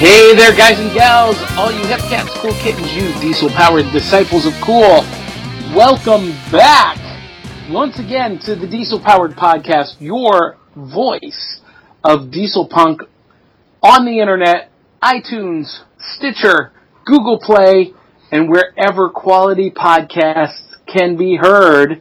[0.00, 4.46] Hey there, guys and gals, all you hip cats, cool kittens, you diesel powered disciples
[4.46, 5.04] of cool.
[5.76, 6.96] Welcome back
[7.70, 11.60] once again to the Diesel Powered Podcast, your voice
[12.02, 13.02] of diesel punk
[13.82, 14.70] on the internet,
[15.02, 16.72] iTunes, Stitcher,
[17.04, 17.92] Google Play,
[18.32, 22.00] and wherever quality podcasts can be heard.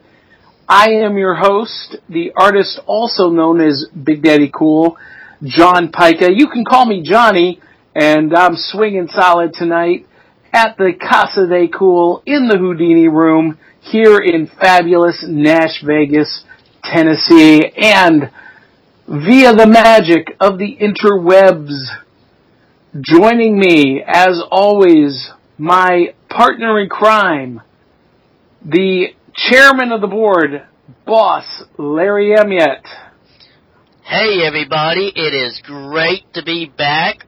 [0.69, 4.95] I am your host, the artist also known as Big Daddy Cool,
[5.43, 6.29] John Pyka.
[6.33, 7.59] You can call me Johnny,
[7.95, 10.05] and I'm swinging solid tonight
[10.53, 16.43] at the Casa de Cool in the Houdini Room here in fabulous Nash Vegas,
[16.83, 18.31] Tennessee, and
[19.07, 21.73] via the magic of the interwebs,
[23.01, 27.61] joining me, as always, my partner in crime,
[28.63, 30.63] the chairman of the board,
[31.05, 32.83] boss Larry Emiet.
[34.03, 37.25] Hey everybody, it is great to be back.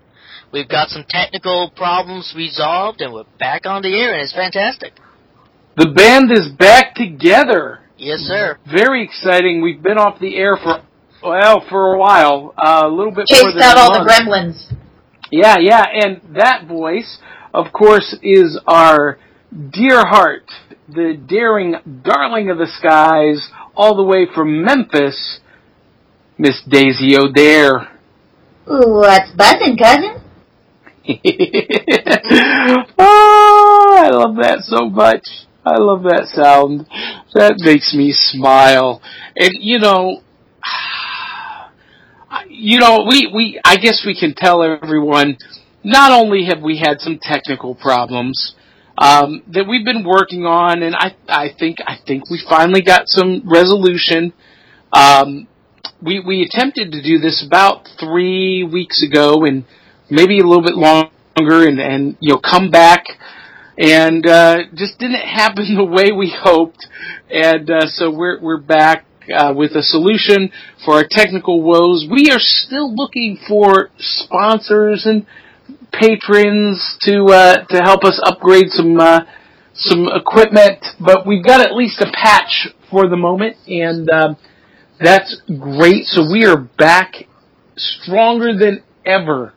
[0.51, 4.93] We've got some technical problems resolved and we're back on the air and it's fantastic.
[5.77, 7.79] The band is back together.
[7.97, 8.57] Yes, sir.
[8.69, 9.61] Very exciting.
[9.61, 10.81] We've been off the air for,
[11.23, 12.53] well, for a while.
[12.57, 14.07] Uh, a little bit more Chased than out a all month.
[14.07, 14.73] the gremlins.
[15.31, 17.19] Yeah, yeah, and that voice,
[17.53, 19.17] of course, is our
[19.71, 20.43] dear heart,
[20.89, 25.39] the daring darling of the skies, all the way from Memphis,
[26.37, 27.87] Miss Daisy O'Dare.
[28.69, 30.20] Ooh, what's buzzing, cousin?
[32.97, 35.25] Oh, I love that so much.
[35.65, 36.87] I love that sound.
[37.33, 39.01] That makes me smile.
[39.35, 40.21] And you know,
[42.47, 45.37] you know, we, we, I guess we can tell everyone,
[45.83, 48.55] not only have we had some technical problems,
[48.97, 53.07] um, that we've been working on, and I, I think, I think we finally got
[53.07, 54.33] some resolution.
[54.93, 55.47] Um,
[56.01, 59.65] we, we attempted to do this about three weeks ago, and
[60.11, 63.05] maybe a little bit longer, and, and you know, come back,
[63.77, 66.85] and uh, just didn't happen the way we hoped,
[67.29, 70.51] and uh, so we're we're back uh, with a solution
[70.85, 72.05] for our technical woes.
[72.09, 75.25] We are still looking for sponsors and
[75.91, 79.21] patrons to uh, to help us upgrade some uh,
[79.73, 84.37] some equipment, but we've got at least a patch for the moment, and um,
[84.99, 86.05] that's great.
[86.05, 87.13] So we are back
[87.77, 89.53] stronger than ever,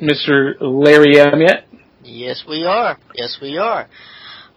[0.00, 1.64] Mister Larry Emiet.
[2.02, 2.98] Yes, we are.
[3.14, 3.88] Yes, we are.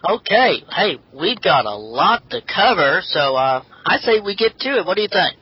[0.08, 4.78] Okay, hey, we've got a lot to cover, so uh, I say we get to
[4.78, 4.86] it.
[4.86, 5.36] What do you think?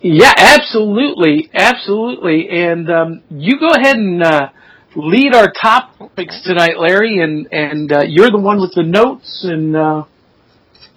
[0.00, 2.48] Yeah, absolutely, absolutely.
[2.50, 4.48] And um, you go ahead and uh,
[4.94, 9.76] lead our topics tonight, Larry, and and uh, you're the one with the notes, and
[9.76, 10.04] uh,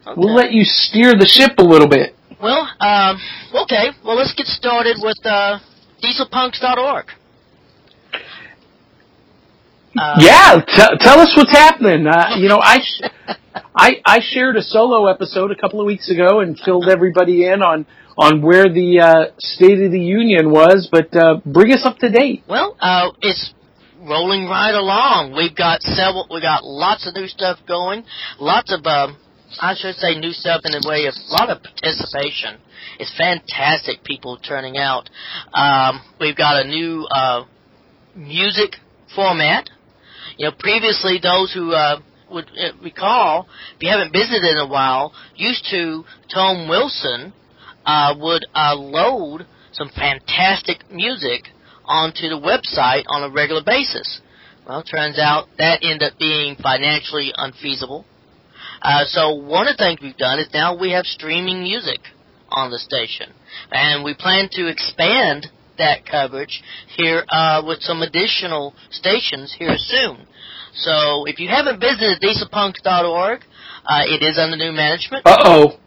[0.08, 0.16] Okay.
[0.18, 2.16] we'll let you steer the ship a little bit.
[2.42, 3.18] Well, um,
[3.64, 3.92] okay.
[4.04, 5.60] Well, let's get started with uh,
[6.04, 7.06] dieselpunks.org.
[9.98, 12.08] Uh, yeah, t- tell us what's happening.
[12.08, 13.02] Uh, you know, I, sh-
[13.76, 17.62] I I shared a solo episode a couple of weeks ago and filled everybody in
[17.62, 17.86] on
[18.18, 22.10] on where the uh, State of the Union was, but uh, bring us up to
[22.10, 22.44] date.
[22.48, 23.54] Well, uh, it's
[24.00, 25.34] rolling right along.
[25.36, 26.28] We've got several.
[26.32, 28.04] We got lots of new stuff going.
[28.40, 29.18] Lots of, um,
[29.60, 32.60] I should say, new stuff in the way of a lot of participation.
[33.00, 34.04] It's fantastic.
[34.04, 35.10] People turning out.
[35.54, 37.44] Um, we've got a new uh,
[38.16, 38.76] music
[39.16, 39.70] format.
[40.42, 42.00] You know, previously those who uh,
[42.32, 46.04] would uh, recall, if you haven't visited in a while, used to
[46.34, 47.32] Tome Wilson
[47.86, 51.44] uh, would uh, load some fantastic music
[51.86, 54.20] onto the website on a regular basis.
[54.68, 58.04] Well, turns out that ended up being financially unfeasible.
[58.82, 62.00] Uh, so one of the things we've done is now we have streaming music
[62.50, 63.32] on the station,
[63.72, 66.64] and we plan to expand that coverage
[66.98, 70.28] here uh, with some additional stations here soon.
[70.76, 73.42] So if you haven't visited dieselpunks.org,
[73.86, 75.26] uh, it is under new management.
[75.26, 75.80] Uh oh,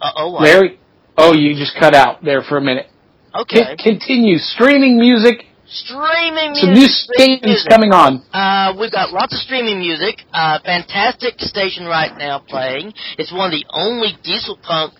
[0.00, 0.30] Uh oh.
[0.30, 0.78] Larry.
[1.16, 2.86] Oh, you just cut out there for a minute.
[3.34, 3.62] Okay.
[3.64, 5.44] Con- continue streaming music.
[5.66, 6.64] Streaming music.
[6.64, 8.24] Some new stations coming on.
[8.32, 10.16] Uh, we've got lots of streaming music.
[10.32, 12.92] Uh, fantastic station right now playing.
[13.18, 14.94] It's one of the only diesel punk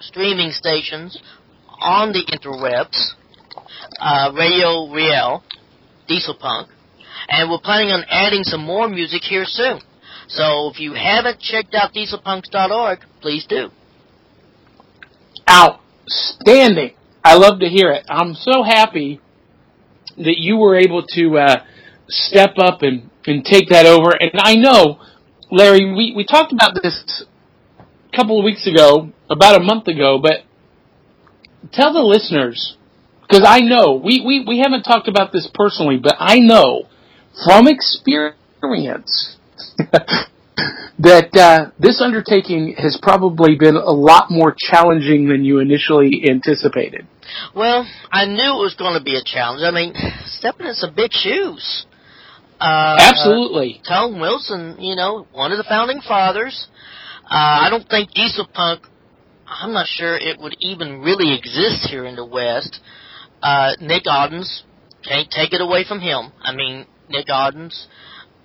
[0.00, 1.16] streaming stations
[1.80, 3.12] on the interwebs.
[4.00, 5.44] Uh, Radio Real,
[6.08, 6.68] Diesel Punk,
[7.28, 9.80] and we're planning on adding some more music here soon.
[10.28, 13.70] So if you haven't checked out dieselpunks.org, please do.
[15.48, 16.94] Outstanding.
[17.24, 18.06] I love to hear it.
[18.08, 19.20] I'm so happy
[20.16, 21.64] that you were able to uh,
[22.08, 24.10] step up and, and take that over.
[24.18, 25.00] And I know,
[25.50, 27.24] Larry, we, we talked about this
[27.78, 30.44] a couple of weeks ago, about a month ago, but
[31.72, 32.76] tell the listeners
[33.30, 36.88] because I know we, we we haven't talked about this personally, but I know
[37.44, 39.36] from experience
[40.98, 47.06] that uh, this undertaking has probably been a lot more challenging than you initially anticipated.
[47.54, 49.62] Well, I knew it was going to be a challenge.
[49.62, 49.94] I mean,
[50.26, 51.86] stepping in some big shoes.
[52.60, 53.80] Uh, Absolutely.
[53.84, 56.68] Uh, Tome Wilson, you know, one of the founding fathers.
[57.24, 58.82] Uh, I don't think diesel punk.
[59.46, 62.80] I'm not sure it would even really exist here in the West.
[63.42, 64.64] Uh, Nick Ottens,
[65.02, 66.32] can't take it away from him.
[66.42, 67.86] I mean, Nick Ottens,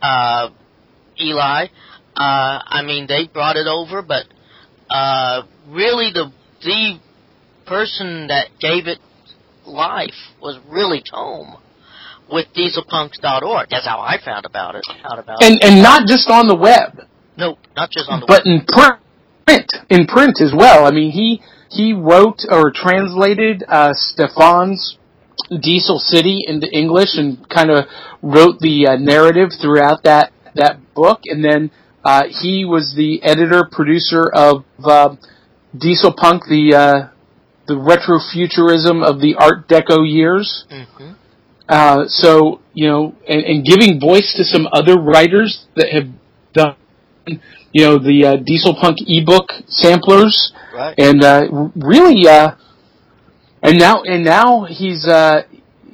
[0.01, 0.49] uh,
[1.19, 1.65] Eli.
[2.15, 4.25] Uh, I mean, they brought it over, but
[4.89, 6.31] uh, really the
[6.61, 6.99] the
[7.65, 8.99] person that gave it
[9.65, 11.57] life was really Tome
[12.31, 13.67] with dieselpunks.org.
[13.69, 14.83] That's how I found about it.
[15.03, 15.63] Out about and it.
[15.63, 17.07] and not just on the web,
[17.37, 18.63] No, not just on the but web.
[19.45, 20.85] But in print, in print as well.
[20.85, 24.97] I mean, he he wrote or translated uh, Stefan's
[25.61, 27.85] Diesel City into English and kind of
[28.21, 31.69] wrote the uh, narrative throughout that that book, and then
[32.03, 35.15] uh, he was the editor producer of uh,
[35.77, 37.09] Diesel Punk, the uh,
[37.67, 40.65] the retrofuturism of the Art Deco years.
[40.69, 41.11] hmm
[41.67, 46.07] Uh, so you know, and, and giving voice to some other writers that have
[46.53, 46.75] done,
[47.73, 50.93] you know, the uh, Diesel Punk ebook samplers, Right.
[50.99, 52.51] and uh, really, uh,
[53.65, 55.43] and now and now he's uh,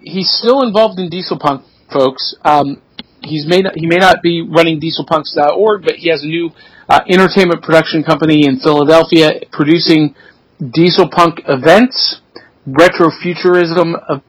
[0.01, 2.35] he's still involved in Diesel Punk, folks.
[2.43, 2.81] Um,
[3.23, 6.51] he's may not, he may not be running DieselPunks.org, but he has a new
[6.89, 10.15] uh, entertainment production company in Philadelphia producing
[10.59, 12.21] Diesel Punk events,
[12.67, 14.21] retrofuturism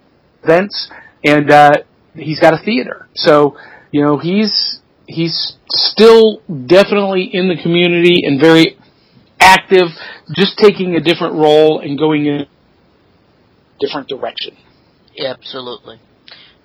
[0.42, 0.90] events,
[1.24, 1.72] and uh,
[2.14, 3.08] he's got a theater.
[3.14, 3.56] So
[3.90, 8.78] you know he's he's still definitely in the community and very
[9.40, 9.88] active,
[10.36, 12.46] just taking a different role and going in
[13.86, 14.56] different direction.
[15.18, 15.98] Absolutely.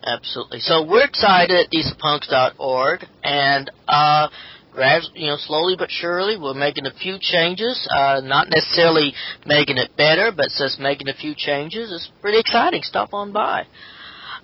[0.05, 0.59] Absolutely.
[0.59, 4.27] So we're excited at dieselpunks.org and uh
[4.71, 7.75] grad- you know, slowly but surely we're making a few changes.
[7.91, 9.13] Uh not necessarily
[9.45, 11.91] making it better, but just making a few changes.
[11.91, 12.81] It's pretty exciting.
[12.83, 13.65] Stop on by.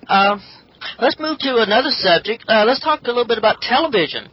[0.10, 0.42] Um
[1.00, 2.44] let's move to another subject.
[2.48, 4.28] Uh let's talk a little bit about television.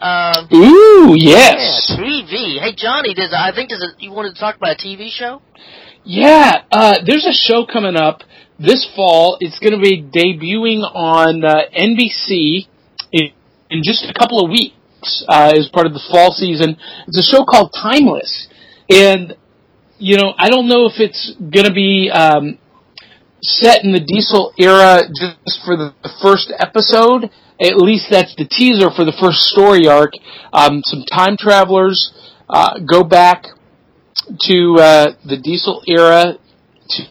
[0.00, 1.86] Um Ooh, yes.
[1.90, 2.58] yeah, TV.
[2.60, 5.42] Hey Johnny, does I think does it, you wanted to talk about a TV show?
[6.04, 8.22] Yeah, uh, there's a show coming up
[8.58, 9.36] this fall.
[9.40, 12.66] It's going to be debuting on uh, NBC
[13.12, 13.30] in,
[13.70, 16.76] in just a couple of weeks uh, as part of the fall season.
[17.06, 18.48] It's a show called Timeless,
[18.90, 19.36] and
[19.98, 22.58] you know I don't know if it's going to be um,
[23.40, 27.30] set in the Diesel era just for the, the first episode.
[27.60, 30.14] At least that's the teaser for the first story arc.
[30.52, 32.12] Um, some time travelers
[32.48, 33.44] uh, go back
[34.46, 36.34] to uh, the Diesel era,
[36.90, 37.02] to,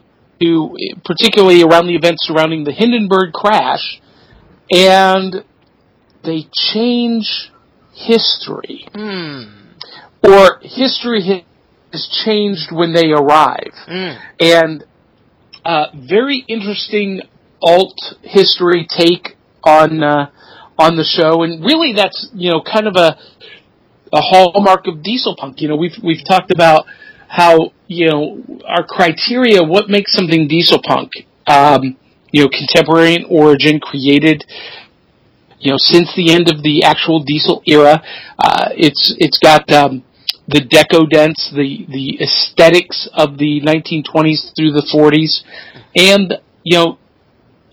[0.42, 0.76] to
[1.06, 4.00] particularly around the events surrounding the Hindenburg crash,
[4.72, 5.44] and
[6.24, 7.52] they change
[7.94, 9.44] history, Hmm.
[10.24, 11.46] or history
[11.92, 14.18] has changed when they arrive, Mm.
[14.40, 14.84] and
[15.66, 17.22] uh, very interesting
[17.62, 20.30] alt history take on uh,
[20.80, 23.18] on the show, and really that's you know kind of a
[24.14, 25.62] a hallmark of diesel punk.
[25.62, 26.86] You know, we've we've talked about
[27.28, 31.12] how you know our criteria, what makes something diesel punk.
[31.48, 31.98] Um,
[32.32, 34.46] you know, contemporary in origin, created
[35.60, 38.02] you know since the end of the actual diesel era.
[38.38, 40.04] Uh, it's it's got um,
[40.48, 45.44] the decadence, the the aesthetics of the 1920s through the 40s,
[45.96, 46.98] and you know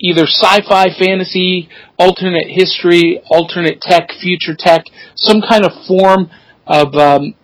[0.00, 4.84] either sci-fi, fantasy, alternate history, alternate tech, future tech,
[5.16, 6.30] some kind of form
[6.66, 7.34] of um,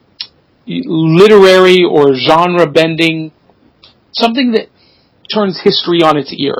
[0.67, 3.33] literary or genre bending,
[4.13, 4.69] something that
[5.33, 6.55] turns history on its ear,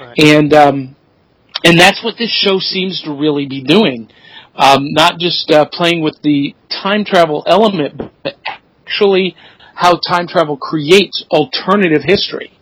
[0.00, 0.18] Right.
[0.18, 0.96] and um,
[1.64, 4.08] and that's what this show seems to really be doing.
[4.54, 9.36] Um, not just uh, playing with the time travel element, but actually
[9.74, 12.52] how time travel creates alternative history.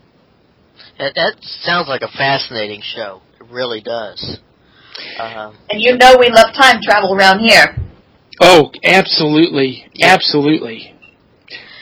[0.98, 3.22] That, that sounds like a fascinating show.
[3.40, 4.38] It really does.
[5.20, 7.76] Um, And you know we love time travel around here.
[8.40, 10.14] Oh, absolutely, Yeah.
[10.14, 10.94] absolutely.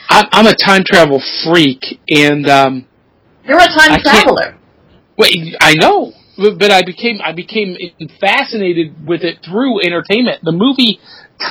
[0.09, 2.85] I'm, I'm a time travel freak, and um,
[3.43, 4.57] You're a time I traveler.
[5.17, 7.75] wait, I know, but but I became I became
[8.19, 10.41] fascinated with it through entertainment.
[10.43, 10.99] The movie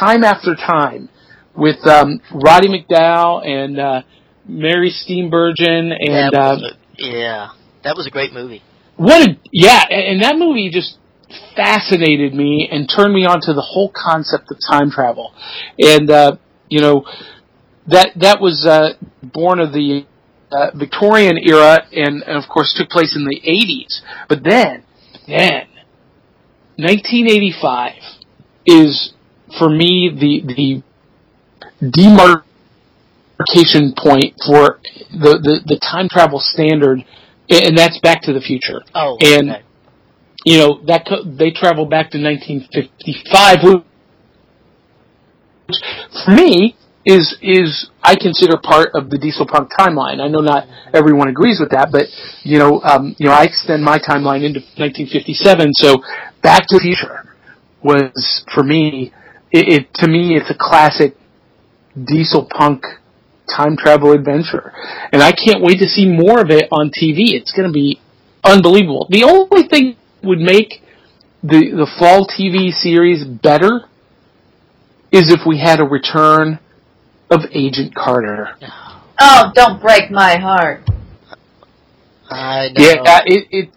[0.00, 1.08] Time After Time
[1.54, 4.02] with um, Roddy McDowell and uh,
[4.46, 6.58] Mary Steenburgen, and that uh,
[6.98, 7.48] yeah,
[7.86, 8.62] that was a great movie.
[8.96, 10.98] what a yeah, and, that movie just
[11.54, 15.32] fascinated me and turned me on to the whole concept of time travel,
[15.78, 16.36] and uh,
[16.68, 17.06] you know
[17.86, 20.04] that that was uh, born of the
[20.50, 24.02] uh, Victorian era, and, and of course took place in the 80s.
[24.28, 24.82] But then,
[25.26, 25.68] then,
[26.76, 27.92] 1985
[28.66, 29.12] is
[29.58, 30.82] for me the the
[31.80, 32.42] demarcation
[33.96, 34.80] point for
[35.12, 37.04] the, the, the time travel standard,
[37.48, 38.82] and that's Back to the Future.
[38.94, 39.62] Oh, And okay.
[40.44, 43.64] you know that co- they travel back to 1955,
[45.68, 45.76] which
[46.24, 50.20] for me is is I consider part of the Diesel Punk timeline.
[50.20, 52.06] I know not everyone agrees with that, but
[52.42, 55.70] you know, um, you know, I extend my timeline into 1957.
[55.74, 56.02] So
[56.42, 57.22] Back to the Future
[57.82, 59.12] was for me,
[59.52, 61.16] it, it to me, it's a classic
[61.94, 62.82] Diesel Punk
[63.54, 64.72] time travel adventure,
[65.12, 67.34] and I can't wait to see more of it on TV.
[67.34, 68.00] It's going to be
[68.44, 69.06] unbelievable.
[69.10, 70.82] The only thing that would make
[71.42, 73.82] the the fall TV series better
[75.12, 76.58] is if we had a return
[77.30, 78.56] of Agent Carter.
[79.20, 80.82] Oh, don't break my heart.
[82.28, 82.84] I know.
[82.84, 83.70] Yeah, uh, it, it.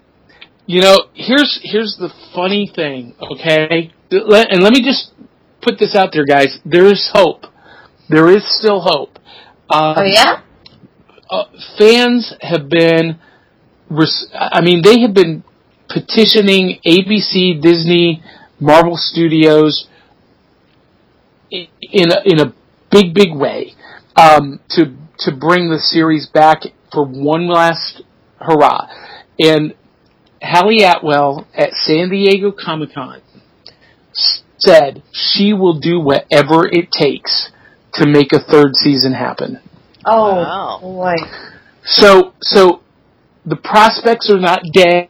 [0.66, 3.16] You know, here's here's the funny thing.
[3.22, 5.12] Okay, and let me just
[5.62, 6.58] put this out there, guys.
[6.66, 7.46] There is hope.
[8.10, 9.19] There is still hope.
[9.70, 10.42] Um, Oh yeah?
[11.30, 11.44] uh,
[11.78, 13.20] fans have been,
[13.90, 15.44] res- I mean, they have been
[15.90, 18.24] petitioning ABC, Disney,
[18.60, 19.88] Marvel Studios
[21.52, 22.54] in a, in a
[22.92, 23.74] big, big way
[24.16, 26.62] um, to to bring the series back
[26.94, 28.02] for one last
[28.40, 28.88] hurrah.
[29.40, 29.74] And
[30.42, 33.22] Hayley Atwell at San Diego Comic Con
[34.58, 37.52] said she will do whatever it takes
[37.94, 39.60] to make a third season happen.
[40.06, 40.80] Oh Wow.
[40.82, 41.16] boy.
[41.84, 42.82] So, so
[43.46, 45.10] the prospects are not dead.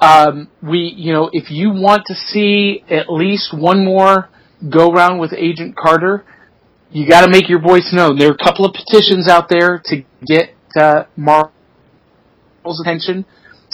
[0.00, 4.28] Um, we, you know, if you want to see at least one more
[4.68, 6.24] go round with Agent Carter,
[6.90, 8.16] you got to make your voice known.
[8.18, 11.52] There are a couple of petitions out there to get uh, Marvel's
[12.80, 13.24] attention.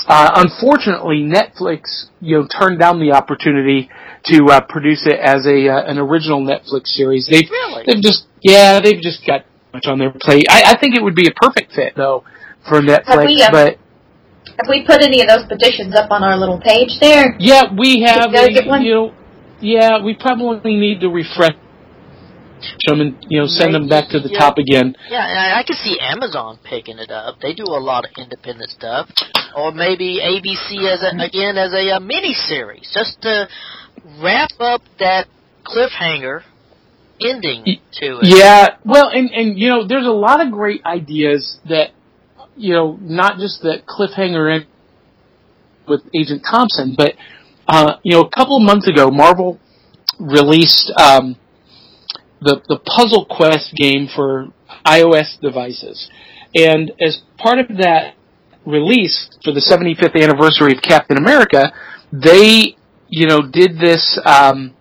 [0.06, 3.88] Uh, unfortunately, Netflix, you know, turned down the opportunity
[4.26, 7.26] to uh, produce it as a uh, an original Netflix series.
[7.30, 7.84] They've Really?
[7.86, 10.46] they've just yeah, they've just got much on their plate.
[10.50, 12.24] I, I think it would be a perfect fit though
[12.68, 13.78] for Netflix, we, uh, but
[14.46, 17.36] Have we put any of those petitions up on our little page there?
[17.38, 19.14] yeah, we have a, you know,
[19.60, 21.56] yeah, we probably need to refresh
[22.86, 24.38] them and you know send them back to the Yeah.
[24.38, 24.94] top again.
[25.10, 27.40] Yeah, and I, can see Amazon picking it up.
[27.40, 29.08] They do a lot of independent stuff,
[29.56, 33.48] or maybe ABC as a, again as a, uh mini series, just to
[34.22, 35.26] wrap up that
[35.64, 36.42] cliffhanger
[37.20, 38.26] ending to it.
[38.38, 41.90] Yeah, well, and and you know, there's a lot of great ideas that
[42.56, 44.66] you know, not just that cliffhanger in
[45.88, 47.14] with Agent Thompson, but
[47.66, 49.58] uh, you know, a couple of months ago, Marvel
[50.18, 51.36] released um,
[52.40, 54.48] the the Puzzle Quest game for
[54.86, 56.10] iOS devices,
[56.54, 58.14] and as part of that
[58.66, 61.72] release for the 75th anniversary of Captain America,
[62.12, 62.76] they
[63.08, 64.18] you know did this.
[64.24, 64.74] Um,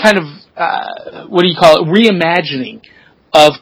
[0.00, 0.24] kind of
[0.56, 2.80] uh, what do you call it reimagining
[3.34, 3.54] of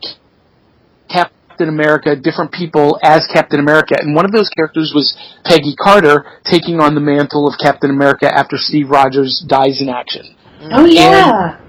[1.11, 6.25] Captain America, different people as Captain America, and one of those characters was Peggy Carter
[6.45, 10.37] taking on the mantle of Captain America after Steve Rogers dies in action.
[10.61, 11.57] Oh yeah.
[11.57, 11.65] hmm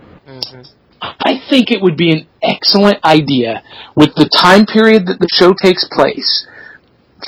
[1.02, 3.64] I think it would be an excellent idea
[3.96, 6.48] with the time period that the show takes place.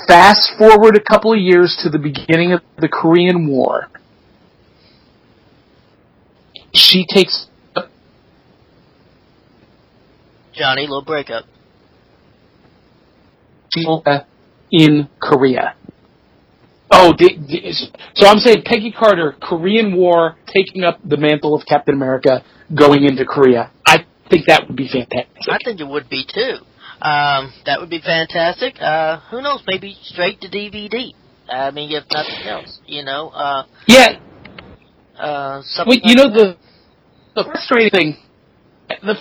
[0.07, 3.89] Fast forward a couple of years to the beginning of the Korean War.
[6.73, 7.47] She takes
[10.53, 11.45] Johnny, little breakup.
[14.71, 15.75] in Korea.
[16.91, 17.13] Oh,
[18.15, 23.03] so I'm saying Peggy Carter, Korean War, taking up the mantle of Captain America, going
[23.03, 23.71] into Korea.
[23.85, 25.27] I think that would be fantastic.
[25.49, 26.57] I think it would be too.
[27.01, 28.75] Um, that would be fantastic.
[28.81, 29.63] Uh, who knows?
[29.67, 31.13] Maybe straight to DVD.
[31.49, 33.29] I mean, if nothing else, you know.
[33.29, 34.19] Uh, Yeah,
[35.17, 35.87] uh, something.
[35.87, 36.57] well, you know the
[37.35, 38.17] the frustrating thing,
[39.01, 39.15] the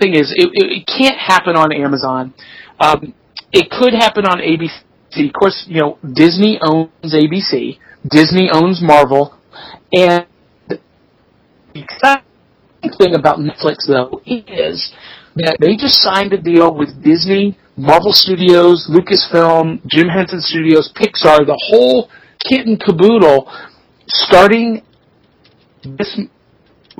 [0.00, 2.34] thing is it, it, it can't happen on Amazon.
[2.80, 3.14] Um,
[3.52, 5.28] it could happen on ABC.
[5.28, 7.78] Of course, you know Disney owns ABC.
[8.08, 9.36] Disney owns Marvel,
[9.92, 10.26] and
[12.98, 14.92] thing about Netflix though is
[15.36, 21.44] that they just signed a deal with Disney, Marvel Studios, Lucasfilm, Jim Henson Studios, Pixar,
[21.46, 22.10] the whole
[22.40, 23.52] kit and caboodle,
[24.06, 24.82] starting
[25.82, 26.18] this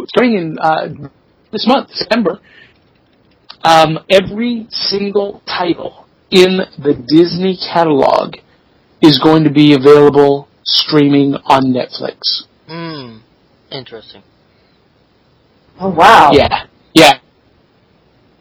[0.07, 0.89] starting in uh,
[1.51, 2.41] this month, September.
[3.65, 8.37] Um, every single title in the Disney catalog
[9.03, 12.45] is going to be available streaming on Netflix.
[12.69, 13.19] Hmm.
[13.71, 14.23] Interesting.
[15.79, 16.31] Oh wow.
[16.33, 17.15] Yeah, yeah.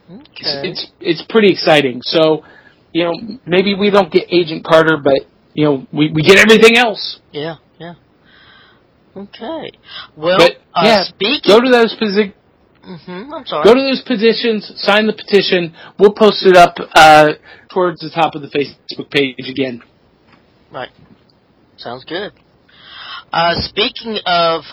[0.10, 0.70] Okay.
[0.70, 2.02] It's it's pretty exciting.
[2.04, 2.44] So,
[2.94, 3.14] you know,
[3.46, 5.22] maybe we don't get Agent Carter, but
[5.54, 7.20] you know, we we get everything else.
[7.32, 7.94] Yeah, yeah.
[9.16, 9.72] Okay.
[10.18, 11.42] Well, But uh, yeah, speaking.
[11.48, 12.34] go to those posi-
[12.84, 13.64] hmm I'm sorry.
[13.64, 15.74] go to those petitions, sign the petition.
[15.98, 17.34] We'll post it up uh,
[17.74, 19.82] towards the top of the Facebook page again.
[20.72, 20.90] Right.
[21.78, 22.34] Sounds good.
[23.32, 24.64] Uh, speaking of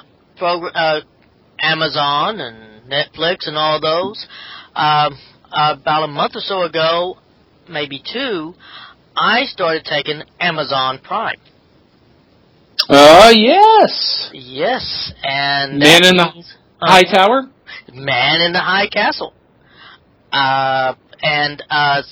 [0.40, 1.00] progr- uh,
[1.62, 4.26] Amazon and Netflix and all those,
[4.75, 5.16] um,
[5.50, 7.16] about a month or so ago,
[7.69, 8.54] maybe two,
[9.16, 11.38] I started taking Amazon Prime.
[12.88, 17.42] Oh yes, Yes, and Man in the means- High Tower.
[17.95, 19.33] Man in the High Castle.
[20.33, 22.02] Uh, and uh,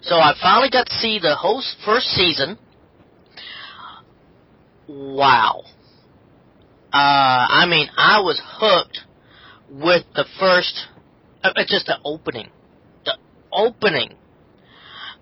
[0.00, 2.56] so I finally got to see the whole first season.
[4.88, 5.64] Wow.
[6.94, 9.00] Uh, I mean, I was hooked
[9.68, 10.86] with the first,
[11.42, 12.50] uh, uh, just the opening.
[13.04, 13.18] The
[13.52, 14.14] opening.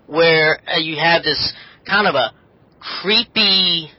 [0.05, 1.51] Where uh, you have this
[1.87, 2.31] kind of a
[3.01, 3.89] creepy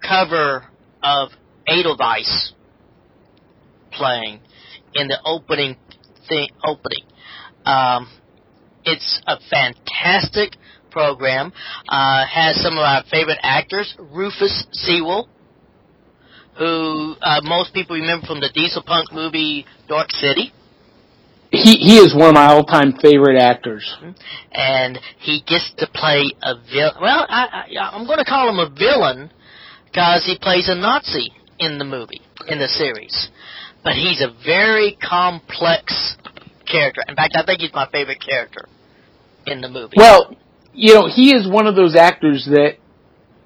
[0.00, 0.64] cover
[1.02, 1.30] of
[1.66, 2.52] Edelweiss
[3.90, 4.38] playing
[4.94, 5.76] in the opening
[6.28, 7.02] thing opening.
[7.64, 8.08] Um,
[8.84, 10.52] it's a fantastic
[10.92, 11.52] program.
[11.88, 15.28] Uh, has some of our favorite actors, Rufus Sewell,
[16.58, 20.52] who uh, most people remember from the Diesel Punk movie Dark City,
[21.50, 23.84] He he is one of my all time favorite actors.
[24.52, 26.94] and he gets to play a villain.
[27.00, 29.30] Well, I, I, I'm going to call him a villain
[29.86, 33.28] because he plays a Nazi in the movie in the series,
[33.84, 36.16] but he's a very complex
[36.70, 37.02] character.
[37.08, 38.66] In fact, I think he's my favorite character
[39.46, 39.94] in the movie.
[39.96, 40.36] Well,
[40.74, 42.76] you know, he is one of those actors that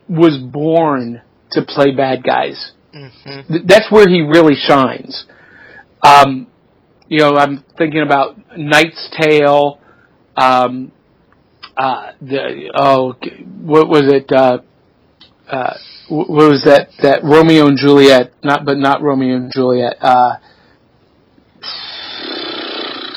[0.09, 2.73] was born to play bad guys.
[2.93, 5.27] Hmm Th- That's where he really shines.
[6.03, 6.47] Um,
[7.09, 9.79] you know, I'm thinking about Knight's Tale.
[10.37, 10.93] Um,
[11.77, 13.15] uh, the oh,
[13.61, 14.31] what was it?
[14.33, 14.59] Uh,
[15.49, 15.75] uh,
[16.09, 16.89] what was that?
[17.03, 18.33] That Romeo and Juliet?
[18.43, 19.95] Not, but not Romeo and Juliet.
[20.01, 20.37] Uh,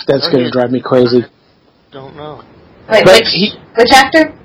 [0.07, 1.21] that's going to drive me crazy.
[1.91, 2.43] Don't know.
[2.89, 4.38] Wait, But which, he- which actor?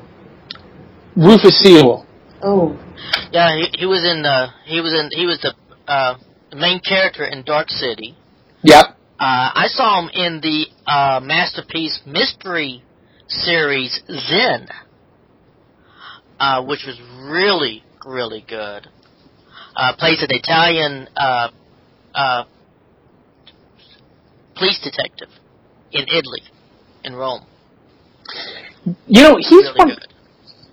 [1.17, 2.07] Rufus Sewell.
[2.43, 2.79] Oh.
[3.33, 5.55] Yeah, he, he was in the he was in he was the
[5.91, 6.19] uh,
[6.55, 8.17] main character in Dark City.
[8.63, 8.85] Yep.
[9.21, 12.85] Uh, I saw him in the uh, masterpiece mystery
[13.27, 14.69] series Zen,
[16.39, 18.87] uh, which was really, really good.
[19.75, 21.49] Uh, plays an Italian uh,
[22.15, 22.45] uh,
[24.57, 25.29] police detective
[25.93, 26.43] in Italy,
[27.05, 27.45] in Rome.
[29.07, 29.89] You know, he's Really one.
[29.89, 30.07] good.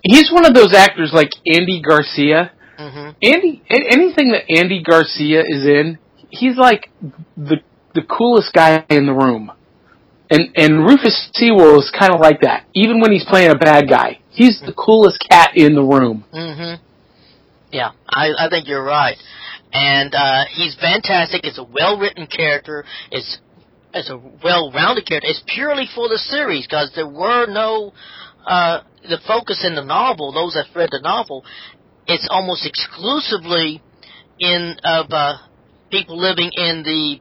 [0.08, 2.52] He's one of those actors like Andy Garcia.
[2.78, 5.98] hmm Andy, anything that Andy Garcia is in,
[6.30, 6.90] he's like
[7.36, 7.56] the
[7.94, 9.50] the coolest guy in the room.
[10.30, 12.66] And and Rufus Sewell is kind of like that.
[12.74, 16.24] Even when he's playing a bad guy, he's the coolest cat in the room.
[16.32, 16.82] Mm-hmm.
[17.72, 19.16] Yeah, I, I think you're right.
[19.72, 21.42] And uh, he's fantastic.
[21.44, 22.84] It's a well written character.
[23.10, 23.38] It's
[23.94, 25.28] it's a well rounded character.
[25.28, 27.92] It's purely for the series because there were no
[28.46, 30.32] uh, the focus in the novel.
[30.32, 31.44] Those that read the novel,
[32.06, 33.82] it's almost exclusively
[34.38, 35.36] in of uh,
[35.90, 37.20] people living in the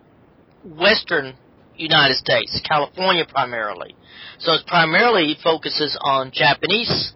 [0.63, 1.35] western
[1.75, 3.95] United States, California primarily.
[4.39, 7.13] So it primarily focuses on Japanese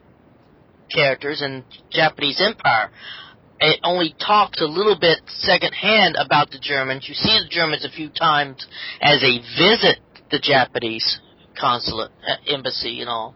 [0.94, 2.92] characters and Japanese Empire.
[3.62, 7.06] It only talks a little bit secondhand about the Germans.
[7.08, 8.66] You see the Germans a few times
[9.02, 10.00] as they visit
[10.32, 11.20] the Japanese
[11.60, 13.36] consulate, uh, embassy, and all.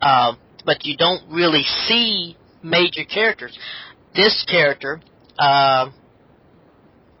[0.00, 3.58] Um, but you don't really see major characters.
[4.14, 5.00] This character
[5.38, 5.90] uh,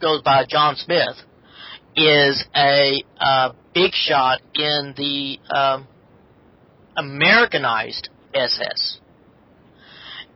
[0.00, 1.16] goes by John Smith.
[1.96, 5.88] Is a uh, big shot in the um,
[6.96, 9.00] Americanized SS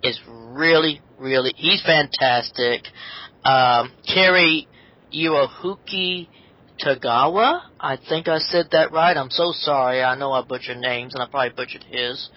[0.05, 2.83] is really, really, he's fantastic.
[3.45, 4.69] Um, Kerry
[5.13, 6.29] Yuohuki
[6.85, 9.17] Tagawa, I think I said that right.
[9.17, 10.03] I'm so sorry.
[10.03, 12.29] I know I butchered names, and I probably butchered his.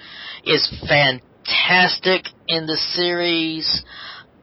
[0.45, 3.83] Is fantastic in the series.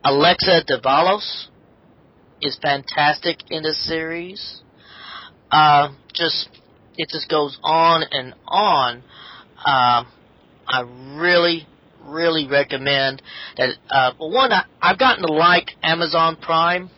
[0.04, 1.46] Alexa Davalos
[2.42, 4.60] is fantastic in the series.
[5.50, 6.48] Uh, just
[6.96, 8.96] it just goes on and on.
[9.64, 10.06] Um,
[10.66, 11.66] I really,
[12.04, 13.22] really recommend
[13.56, 13.70] that.
[13.88, 16.90] Uh, one, I, I've gotten to like Amazon Prime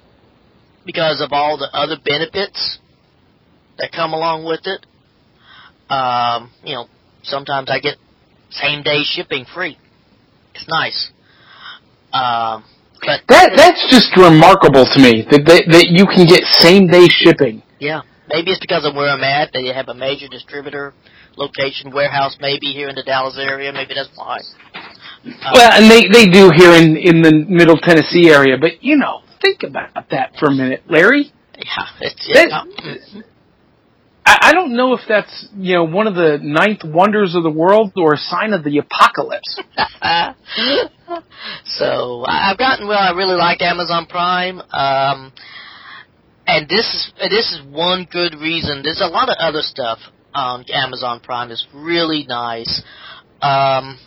[0.84, 2.78] because of all the other benefits
[3.78, 4.84] that come along with it.
[5.90, 6.86] Um, you know,
[7.22, 7.96] sometimes I get
[8.50, 9.78] same day shipping free.
[10.54, 11.10] It's nice.
[12.12, 12.64] Um,
[13.00, 17.06] but That that's just remarkable to me that that, that you can get same day
[17.08, 17.62] shipping.
[17.78, 19.52] yeah, maybe it's because of where I'm at.
[19.52, 20.94] They have a major distributor
[21.36, 23.70] location warehouse, maybe here in the Dallas area.
[23.72, 24.38] Maybe that's why.
[24.72, 28.96] Uh, Well, and they they do here in in the Middle Tennessee area, but you
[28.96, 31.30] know, think about that for a minute, Larry.
[31.58, 33.12] yeah, it's, That- it's
[34.26, 37.92] I, don't know if that's you know one of the ninth wonders of the world
[37.96, 39.60] or a sign of the apocalypse.
[41.64, 42.98] so I've gotten well.
[42.98, 45.32] I really like Amazon Prime, um,
[46.46, 48.82] and this is this is one good reason.
[48.82, 49.98] There's a lot of other stuff
[50.34, 52.82] on Amazon Prime that's really nice.
[53.40, 53.98] Um,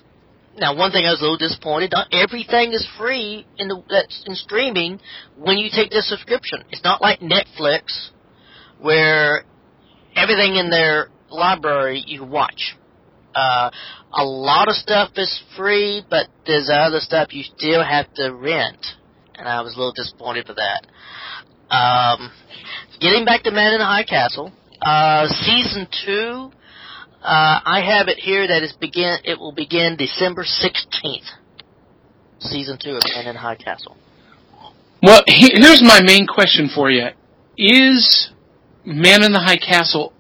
[0.58, 1.92] now, one thing I was a little disappointed.
[1.94, 5.00] Not everything is free in the that's in streaming
[5.38, 6.64] when you take the subscription.
[6.72, 8.10] It's not like Netflix,
[8.80, 9.46] where
[10.20, 12.76] everything in their library you can watch.
[13.36, 13.70] Uh,
[14.14, 18.86] a lot of stuff is free, but there's other stuff you still have to rent,
[19.36, 20.88] and I was a little disappointed for that.
[21.74, 22.32] Um,
[23.00, 24.52] getting back to Man in the High Castle,
[24.82, 26.52] uh, season two,
[27.22, 29.18] uh, I have it here that is begin.
[29.24, 31.28] It will begin December sixteenth.
[32.40, 33.96] Season two of Man in the High Castle.
[35.04, 37.08] Well, he, here's my main question for you:
[37.58, 38.32] Is
[38.90, 40.14] Man in the High Castle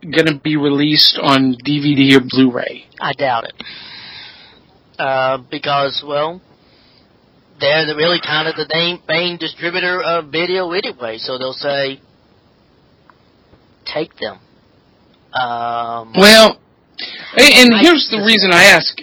[0.00, 2.86] going to be released on DVD or Blu-ray?
[3.00, 3.52] I doubt it.
[4.98, 6.40] Uh, because, well,
[7.60, 12.00] they're the really kind of the main, main distributor of video anyway, so they'll say,
[13.84, 14.38] take them.
[15.32, 16.58] Um, Well,
[17.36, 18.98] and, and here's the reason I ask: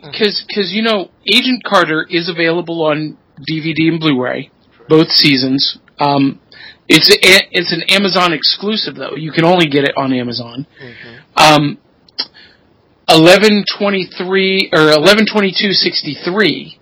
[0.00, 4.50] because you know, Agent Carter is available on DVD and Blu-ray,
[4.88, 5.78] both seasons.
[5.98, 6.40] Um,
[6.88, 7.16] it's a,
[7.50, 9.16] it's an Amazon exclusive though.
[9.16, 10.66] You can only get it on Amazon.
[10.82, 11.18] mhm.
[11.36, 11.78] Um,
[13.08, 16.78] eleven twenty three or eleven twenty two sixty three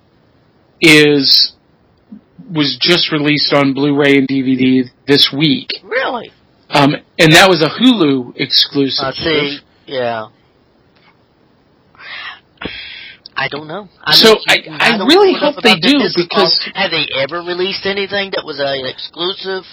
[0.81, 1.53] is
[2.51, 6.31] was just released on Blu-ray and DVD this week, Really?
[6.69, 9.05] um, and that was a Hulu exclusive.
[9.07, 9.59] I see.
[9.87, 10.29] Yeah.
[13.43, 13.89] I don't know.
[14.05, 17.87] I So, mean, I- I don't really hope they do, because- have they ever released
[17.87, 19.65] anything that was an exclusive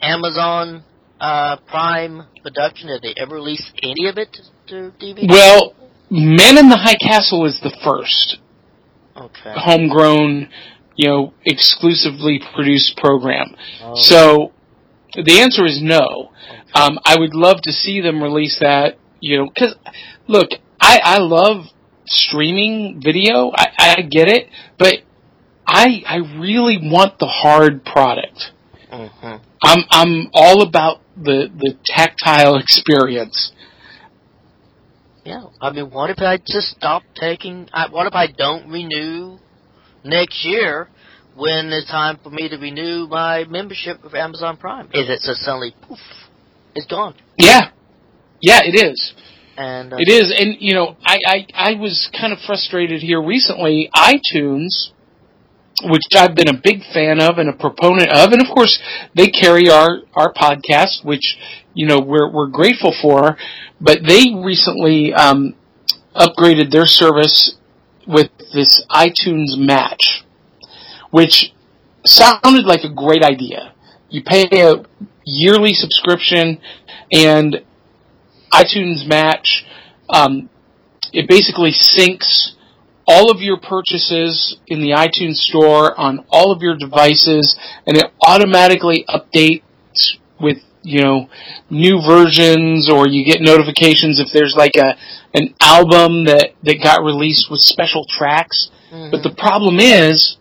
[0.00, 0.82] Amazon
[1.20, 2.88] uh, Prime production?
[2.88, 5.28] Have they ever released any of it to, to DVD?
[5.28, 5.74] Well,
[6.10, 8.38] Men in the High Castle is the first
[9.14, 9.52] okay.
[9.54, 10.48] homegrown,
[10.96, 13.54] you know, exclusively produced program.
[13.82, 14.52] Oh, So
[15.14, 16.32] the answer is no.
[16.74, 19.74] Um, I would love to see them release that, you know, because
[20.28, 20.48] look,
[20.80, 21.66] I, I love
[22.08, 23.52] streaming video.
[23.54, 24.94] I, I get it, but
[25.66, 28.52] I I really want the hard product.
[28.92, 29.40] mhm.
[29.62, 33.52] I'm I'm all about the the tactile experience.
[35.24, 35.44] Yeah.
[35.60, 37.68] I mean, what if I just stop taking?
[37.72, 39.38] I, what if I don't renew
[40.04, 40.88] next year
[41.34, 44.86] when it's time for me to renew my membership of Amazon Prime?
[44.94, 45.98] Is it just suddenly poof?
[46.74, 47.14] It's gone.
[47.36, 47.70] Yeah,
[48.40, 49.12] yeah, it is.
[49.58, 53.20] And uh, It is, and you know, I, I I was kind of frustrated here
[53.20, 53.90] recently.
[53.94, 54.90] iTunes,
[55.82, 58.78] which I've been a big fan of and a proponent of, and of course
[59.14, 61.36] they carry our our podcast, which
[61.74, 63.36] you know we're we're grateful for.
[63.80, 65.54] But they recently um,
[66.14, 67.56] upgraded their service
[68.06, 70.24] with this iTunes Match,
[71.10, 71.52] which
[72.04, 73.74] sounded like a great idea.
[74.08, 74.84] You pay a
[75.24, 76.60] yearly subscription,
[77.12, 77.64] and
[78.52, 79.64] iTunes Match,
[80.08, 80.48] um,
[81.12, 82.52] it basically syncs
[83.06, 88.12] all of your purchases in the iTunes store on all of your devices, and it
[88.26, 89.62] automatically updates
[90.38, 91.28] with you know
[91.70, 94.96] new versions, or you get notifications if there's like a
[95.34, 98.70] an album that that got released with special tracks.
[98.92, 99.10] mhm.
[99.10, 100.36] But the problem is,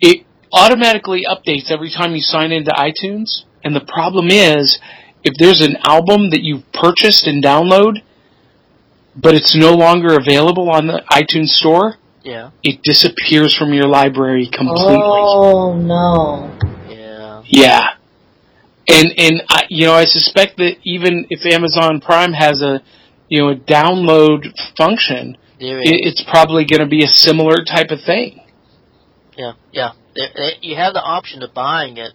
[0.00, 3.42] it automatically updates every time you sign into iTunes.
[3.64, 4.78] And the problem is,
[5.26, 8.00] if there's an album that you've purchased and download,
[9.16, 14.48] but it's no longer available on the iTunes store, yeah, it disappears from your library
[14.52, 15.02] completely.
[15.02, 16.56] Oh no.
[16.88, 17.88] yeah, Yeah.
[18.88, 22.82] And and I, you know, I suspect that even if Amazon Prime has a
[23.28, 24.46] you know a download
[24.78, 25.90] function, there is.
[25.90, 28.40] it, it's probably going to be a similar type of thing.
[29.36, 29.90] Yeah, yeah.
[30.14, 32.12] There, there, you have the option of buying it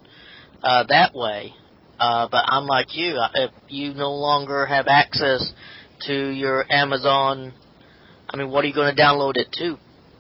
[0.64, 1.54] uh, that way,
[2.02, 3.16] uh, but I'm like you.
[3.36, 5.54] If you no longer have access
[6.08, 7.54] to your Amazon,
[8.30, 9.78] I mean, what are you going to download it to?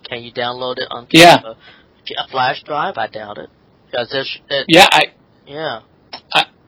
[0.07, 1.37] Can you download it on Yeah.
[1.43, 2.95] a, a flash drive?
[2.97, 3.49] I doubt it.
[3.89, 5.01] Because it, Yeah, I
[5.47, 5.79] yeah,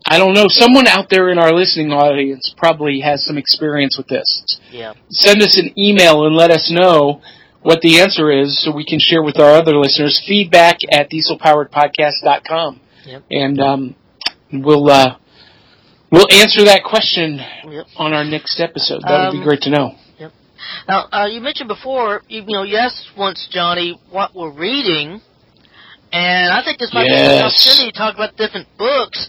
[0.06, 0.47] I don't know.
[0.49, 4.60] Someone out there in our listening audience probably has some experience with this.
[4.71, 4.93] yeah.
[5.10, 7.21] Send us an email and let us know
[7.62, 10.21] what the answer is so we can share with our other listeners.
[10.28, 12.82] Feedback at dieselpoweredpodcast.com.
[13.06, 13.23] Yep.
[13.32, 13.95] And um,
[14.62, 15.16] we'll uh,
[16.12, 17.86] We'll answer that question Yep.
[17.98, 19.02] on our next episode.
[19.02, 19.96] That would be Um, great to know.
[20.88, 25.20] Now, uh, you mentioned before, you, you know, yes, once, Johnny, what we're reading,
[26.13, 27.52] and I think this might be a good Yes.
[27.52, 29.28] opportunity to talk about different books.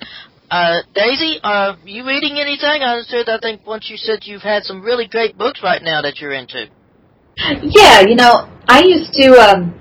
[0.50, 2.82] Uh, Daisy, are you reading anything?
[2.82, 6.02] I understood, I think once you said you've had some really great books right now
[6.02, 6.68] that you're into.
[7.62, 9.74] Yeah, you know, I used to, um,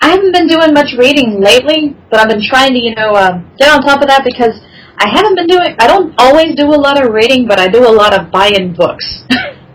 [0.00, 3.50] I haven't been doing much reading lately, but I've been trying to, you know, um,
[3.58, 4.54] get on top of that because
[5.00, 7.86] I haven't been doing, I don't always do a lot of reading, but I do
[7.86, 9.22] a lot of buying books.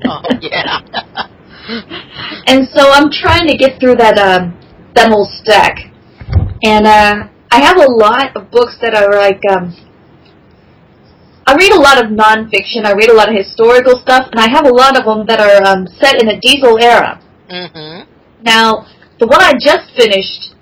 [0.05, 0.81] Oh, yeah.
[2.47, 4.59] and so I'm trying to get through that, um,
[4.95, 5.77] that whole stack.
[6.63, 9.71] And, uh, I have a lot of books that are like, um,
[11.45, 14.49] I read a lot of nonfiction, I read a lot of historical stuff, and I
[14.49, 17.21] have a lot of them that are, um, set in a diesel era.
[17.49, 18.09] hmm
[18.41, 18.87] Now,
[19.19, 20.52] the one I just finished,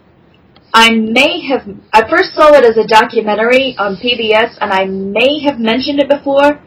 [0.73, 5.41] I may have, I first saw it as a documentary on PBS, and I may
[5.43, 6.61] have mentioned it before,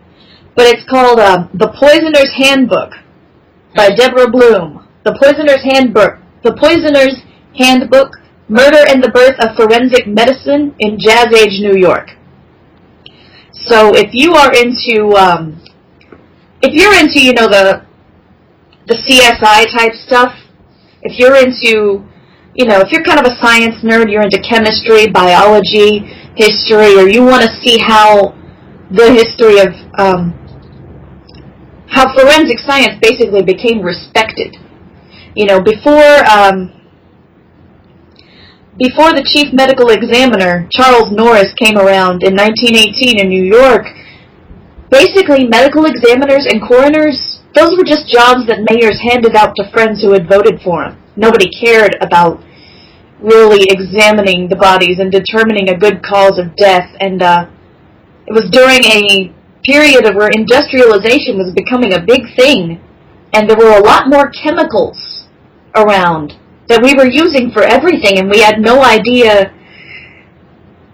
[0.55, 2.93] but it's called uh, The Poisoner's Handbook
[3.75, 4.87] by Deborah Blum.
[5.05, 6.21] The Poisoner's Handbook.
[6.43, 7.17] The Poisoner's
[7.57, 8.13] Handbook,
[8.49, 12.11] Murder and the Birth of Forensic Medicine in Jazz Age New York.
[13.53, 15.63] So if you are into, um,
[16.61, 17.87] if you're into, you know, the,
[18.87, 20.35] the CSI type stuff,
[21.01, 22.05] if you're into,
[22.55, 27.09] you know, if you're kind of a science nerd, you're into chemistry, biology, history, or
[27.09, 28.31] you want to see how
[28.91, 30.31] the history of um,
[31.91, 34.57] how forensic science basically became respected.
[35.35, 36.71] You know, before um,
[38.79, 43.87] before the chief medical examiner Charles Norris came around in 1918 in New York,
[44.91, 50.03] basically medical examiners and coroners those were just jobs that mayors handed out to friends
[50.03, 51.04] who had voted for them.
[51.17, 52.43] Nobody cared about
[53.21, 56.91] really examining the bodies and determining a good cause of death.
[57.01, 57.47] And uh,
[58.27, 59.33] it was during a
[59.65, 62.81] period of where industrialization was becoming a big thing,
[63.33, 65.27] and there were a lot more chemicals
[65.75, 66.35] around
[66.69, 69.53] that we were using for everything, and we had no idea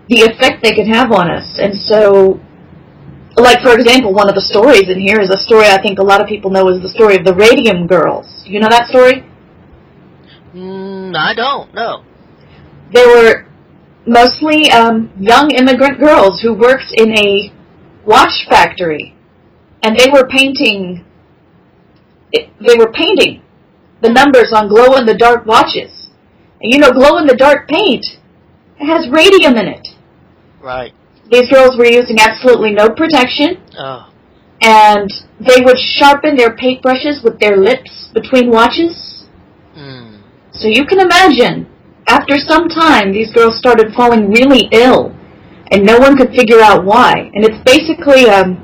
[0.09, 1.59] the effect they could have on us.
[1.59, 2.41] And so
[3.37, 6.05] like for example, one of the stories in here is a story I think a
[6.05, 8.27] lot of people know is the story of the Radium Girls.
[8.45, 9.25] You know that story?
[11.11, 12.05] Mm, I don't, no.
[12.93, 13.47] They were
[14.07, 17.53] mostly um, young immigrant girls who worked in a
[18.05, 19.15] watch factory,
[19.83, 21.05] and they were painting.
[22.33, 23.43] It, they were painting
[24.03, 26.11] the numbers on glow in the dark watches,
[26.61, 28.05] and you know, glow in the dark paint
[28.81, 29.89] it has radium in it.
[30.61, 30.93] Right.
[31.31, 33.63] These girls were using absolutely no protection.
[33.79, 34.07] Oh.
[34.63, 39.20] and they would sharpen their paintbrushes with their lips between watches.
[40.53, 41.67] So you can imagine,
[42.09, 45.15] after some time, these girls started falling really ill,
[45.71, 47.31] and no one could figure out why.
[47.35, 48.59] And it's basically, um,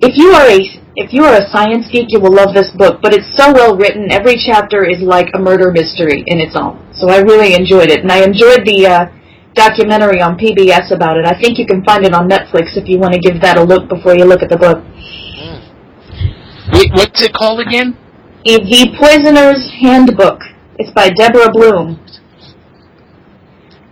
[0.00, 0.58] if you are a
[0.96, 3.00] if you are a science geek, you will love this book.
[3.02, 6.80] But it's so well written; every chapter is like a murder mystery in its own.
[6.96, 9.06] So I really enjoyed it, and I enjoyed the uh,
[9.54, 11.26] documentary on PBS about it.
[11.26, 13.62] I think you can find it on Netflix if you want to give that a
[13.62, 14.78] look before you look at the book.
[14.80, 16.72] Mm.
[16.72, 17.96] Wait, what's it called again?
[18.44, 20.40] The Poisoner's Handbook.
[20.78, 22.04] It's by Deborah Blum.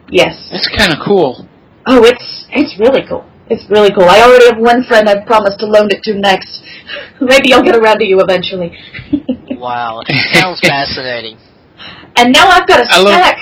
[0.08, 0.48] Yes.
[0.52, 1.48] That's kind of cool.
[1.86, 3.24] Oh, it's it's really cool.
[3.48, 4.04] It's really cool.
[4.08, 6.62] I already have one friend I've promised to loan it to next.
[7.20, 8.76] Maybe I'll get around to you eventually.
[9.56, 11.38] Wow, it sounds fascinating.
[12.16, 13.38] and now I've got a I love- stack.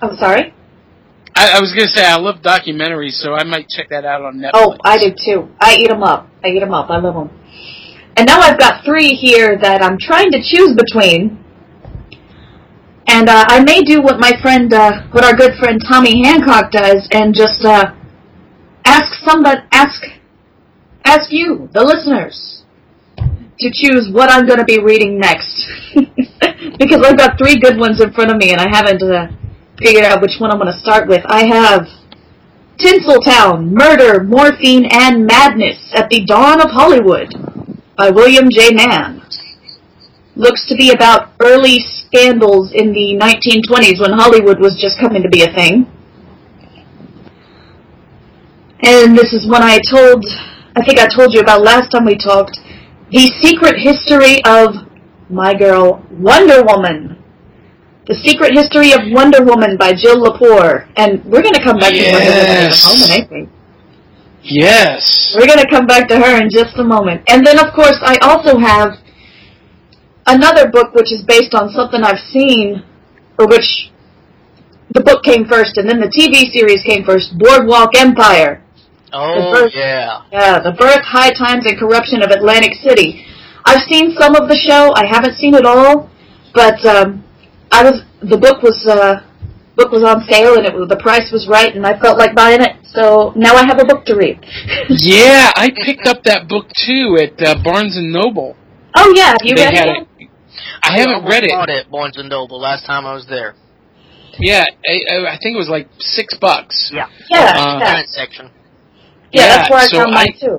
[0.00, 0.54] I'm sorry.
[1.34, 4.36] I, I was gonna say I love documentaries, so I might check that out on
[4.38, 4.50] Netflix.
[4.54, 5.48] Oh, I do too.
[5.60, 6.28] I eat them up.
[6.42, 6.88] I eat them up.
[6.88, 7.38] I love them.
[8.16, 11.42] And now I've got three here that I'm trying to choose between.
[13.12, 16.72] And uh, I may do what my friend, uh, what our good friend Tommy Hancock
[16.72, 17.92] does, and just uh,
[18.86, 20.00] ask somebody, ask,
[21.04, 22.64] ask you, the listeners,
[23.18, 25.68] to choose what I'm going to be reading next.
[26.80, 29.28] because I've got three good ones in front of me, and I haven't uh,
[29.78, 31.20] figured out which one I'm going to start with.
[31.28, 31.84] I have
[32.80, 37.28] Tinseltown, Murder, Morphine, and Madness at the Dawn of Hollywood
[37.94, 38.72] by William J.
[38.72, 39.20] Mann.
[40.34, 41.78] Looks to be about early
[42.22, 45.88] scandals in the 1920s when Hollywood was just coming to be a thing.
[48.84, 50.24] And this is one I told,
[50.76, 52.58] I think I told you about last time we talked,
[53.10, 54.74] The Secret History of
[55.30, 57.18] My Girl Wonder Woman.
[58.06, 60.88] The Secret History of Wonder Woman by Jill Lepore.
[60.96, 62.84] And we're going to come back to Wonder Woman in a Yes.
[62.84, 63.48] moment, ain't we?
[64.42, 65.34] Yes.
[65.38, 67.22] We're going to come back to her in just a moment.
[67.28, 68.98] And then, of course, I also have
[70.26, 72.82] another book which is based on something I've seen,
[73.38, 73.90] or which
[74.94, 78.62] the book came first and then the TV series came first Boardwalk Empire
[79.12, 80.22] Oh birth- yeah.
[80.32, 83.24] Yeah, the birth, high times, and corruption of Atlantic City.
[83.64, 84.92] I've seen some of the show.
[84.96, 86.10] I haven't seen it all,
[86.54, 87.22] but um,
[87.70, 89.20] I was the book was uh,
[89.76, 92.34] book was on sale and it was, the price was right, and I felt like
[92.34, 92.76] buying it.
[92.92, 94.40] So now I have a book to read.
[94.88, 98.56] Yeah, I picked up that book too at uh, Barnes and Noble.
[98.96, 100.08] oh yeah, have you they read had it?
[100.84, 100.88] It.
[100.90, 101.52] I haven't almost read it.
[101.52, 103.54] I bought it at Barnes and Noble last time I was there.
[104.38, 106.90] Yeah, I, I- I think it was like six bucks.
[106.92, 107.06] Yeah.
[107.30, 108.50] Yeah, Uh, yeah, Parent section.
[109.32, 109.46] yeah.
[109.56, 110.58] That's where I so found mine too.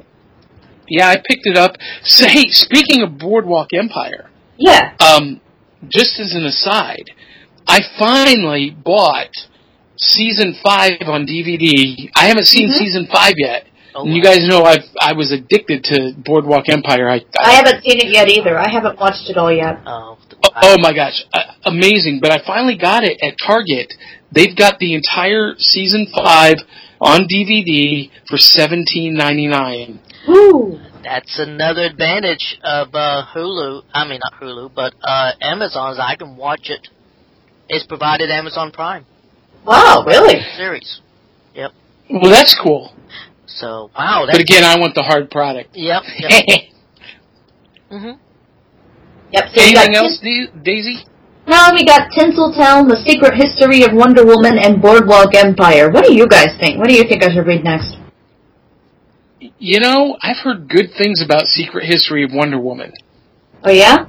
[0.87, 1.75] Yeah, I picked it up.
[2.03, 4.93] So, hey, speaking of Boardwalk Empire, Yeah.
[4.99, 5.41] um,
[5.89, 7.09] just as an aside,
[7.67, 9.31] I finally bought
[9.97, 12.09] season five on DVD.
[12.15, 12.77] I haven't seen Mhm.
[12.77, 13.65] season five yet.
[13.95, 17.09] Oh, And you guys know I I was addicted to Boardwalk Empire.
[17.09, 18.57] I, I haven't seen it yet either.
[18.57, 19.79] I haven't watched it all yet.
[19.85, 22.19] Oh, Oh, oh my gosh, uh, amazing!
[22.21, 23.93] But I finally got it at Target.
[24.31, 26.55] They've got the entire season five
[26.99, 29.99] on DVD for seventeen ninety nine.
[30.27, 30.79] Woo.
[31.03, 33.83] That's another advantage of uh, Hulu.
[33.93, 35.99] I mean, not Hulu, but uh, Amazon's.
[35.99, 36.87] I can watch it.
[37.69, 39.05] It's provided Amazon Prime
[39.65, 40.41] Wow, really?
[40.57, 40.99] series.
[41.55, 41.71] Yep.
[42.09, 42.93] Well, that's cool.
[43.55, 45.71] So wow, But again, I want the hard product.
[45.75, 46.03] yep.
[46.17, 46.59] yep.
[47.89, 48.11] hmm
[49.31, 49.43] Yep.
[49.55, 51.05] So Anything else, Da- Daisy?
[51.47, 55.89] Now we got Tinseltown, The Secret History of Wonder Woman, and Boardwalk Empire.
[55.91, 56.77] What do you guys think?
[56.79, 57.97] What do you think I should read next?
[59.59, 62.93] You know, I've heard good things about Secret History of Wonder Woman.
[63.63, 64.05] Oh yeah?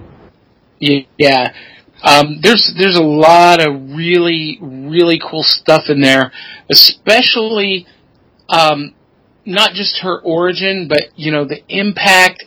[0.79, 1.53] Ye- Yeah.
[2.03, 6.31] Um, there's there's a lot of really really cool stuff in there,
[6.71, 7.87] especially
[8.49, 8.95] um,
[9.47, 12.45] not just her origin, but you know the impact,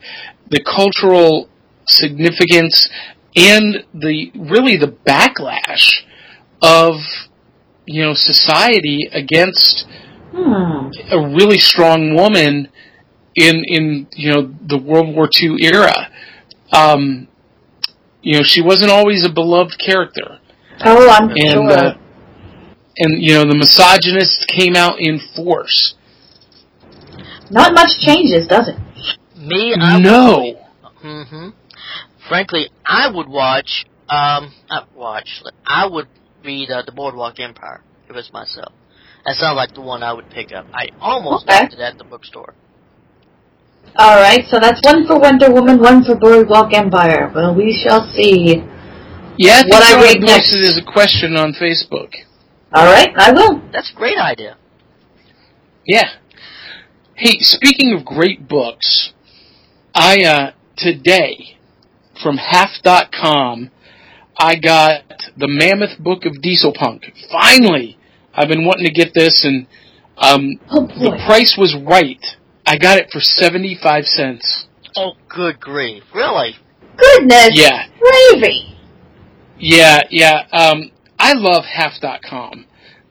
[0.49, 1.49] the cultural
[1.87, 2.89] significance,
[3.35, 6.01] and the really the backlash
[6.61, 6.95] of
[7.85, 9.85] you know society against
[10.33, 10.89] Hmm.
[11.09, 12.67] a really strong woman
[13.33, 16.09] in in you know the World War II era.
[16.71, 17.27] Um,
[18.21, 20.39] you know, she wasn't always a beloved character,
[20.83, 21.71] Oh, I'm and sure.
[21.71, 21.97] uh,
[22.97, 25.95] and you know the misogynists came out in force.
[27.51, 28.77] Not much changes, does it?
[29.37, 30.55] Me, I No,
[31.01, 31.49] hmm
[32.27, 33.85] Frankly, I would watch.
[34.09, 35.29] Um, not watch.
[35.65, 36.07] I would
[36.43, 38.73] read uh, the Boardwalk Empire if it was myself.
[39.25, 40.65] That sounds like the one I would pick up.
[40.73, 41.63] I almost Okay.
[41.63, 42.53] got it at the bookstore.
[43.97, 47.31] All right, so that's one for Wonder Woman, one for Boardwalk Empire.
[47.33, 48.63] Well, we shall see.
[49.37, 50.53] yeah, I What I read next.
[50.53, 52.11] is a question on Facebook.
[52.73, 53.61] All right, I will.
[53.71, 54.57] That's a great idea.
[55.85, 56.03] Yeah.
[57.17, 59.13] Hey, speaking of great books,
[59.93, 61.57] I uh today
[62.21, 63.71] from half.com
[64.39, 65.01] I got
[65.35, 67.11] the Mammoth Book of Diesel Punk.
[67.31, 67.97] Finally,
[68.33, 69.65] I've been wanting to get this and
[70.17, 72.23] um Oh the price was right.
[72.65, 74.67] I got it for 75 cents.
[74.95, 76.03] Oh, good grief!
[76.13, 76.55] Really?
[76.97, 77.85] Goodness Yeah.
[77.99, 78.77] gravy.
[79.59, 80.45] Yeah, yeah.
[80.51, 82.65] Um, I love half.com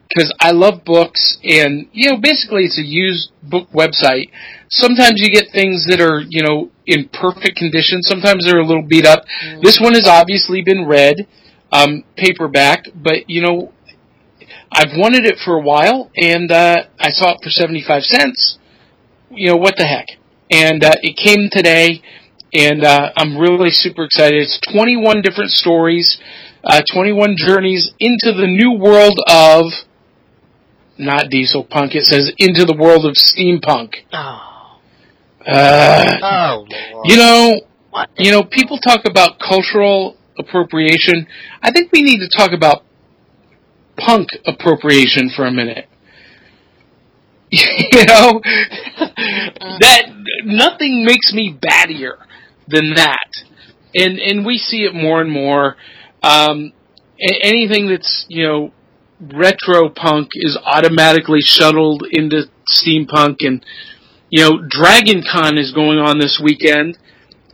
[0.07, 4.31] because I love books and, you know, basically it's a used book website.
[4.69, 8.01] Sometimes you get things that are, you know, in perfect condition.
[8.01, 9.23] Sometimes they're a little beat up.
[9.61, 11.27] This one has obviously been read,
[11.71, 13.73] um, paperback, but, you know,
[14.71, 18.57] I've wanted it for a while and, uh, I saw it for 75 cents.
[19.29, 20.07] You know, what the heck?
[20.51, 22.01] And, uh, it came today
[22.53, 24.41] and uh, I'm really super excited.
[24.41, 26.17] It's 21 different stories,
[26.63, 29.65] uh, 21 journeys into the new world of
[30.99, 31.95] not diesel punk.
[31.95, 33.95] It says into the world of steampunk.
[34.13, 34.79] Oh,
[35.45, 37.05] Uh, oh Lord!
[37.09, 38.09] you know, what?
[38.17, 41.27] you know, people talk about cultural appropriation.
[41.61, 42.83] I think we need to talk about
[43.97, 45.87] punk appropriation for a minute.
[47.49, 48.41] you know,
[49.79, 50.03] that
[50.43, 52.17] nothing makes me battier
[52.67, 53.29] than that,
[53.95, 55.77] and and we see it more and more.
[56.21, 56.73] Um,
[57.41, 58.71] anything that's you know
[59.19, 63.65] retro punk is automatically shuttled into steampunk, and
[64.29, 66.97] you know Dragon Con is going on this weekend,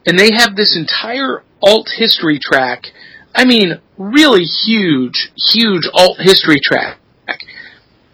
[0.06, 2.88] and they have this entire alt history track.
[3.36, 7.00] I mean, really huge, huge alt history track,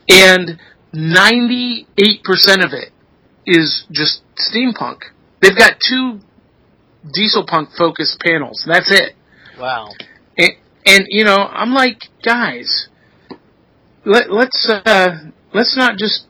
[0.07, 0.59] and
[0.93, 1.85] 98%
[2.63, 2.91] of it
[3.45, 5.01] is just steampunk.
[5.41, 6.19] They've got two
[7.13, 8.63] diesel punk focused panels.
[8.67, 9.13] That's it.
[9.59, 9.89] Wow.
[10.37, 10.51] And,
[10.85, 12.88] and you know, I'm like, guys,
[14.05, 16.25] let, let's uh, let's not just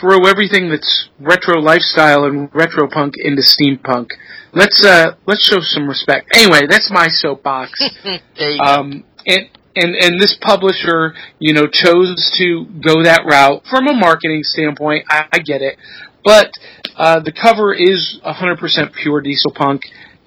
[0.00, 4.08] throw everything that's retro lifestyle and retro punk into steampunk.
[4.52, 6.28] Let's uh, let's show some respect.
[6.34, 7.72] Anyway, that's my soapbox.
[8.04, 8.64] there you go.
[8.64, 13.94] Um, and and and this publisher, you know, chose to go that route from a
[13.94, 15.06] marketing standpoint.
[15.08, 15.78] I, I get it,
[16.24, 16.52] but
[16.96, 19.82] uh, the cover is 100% pure diesel punk,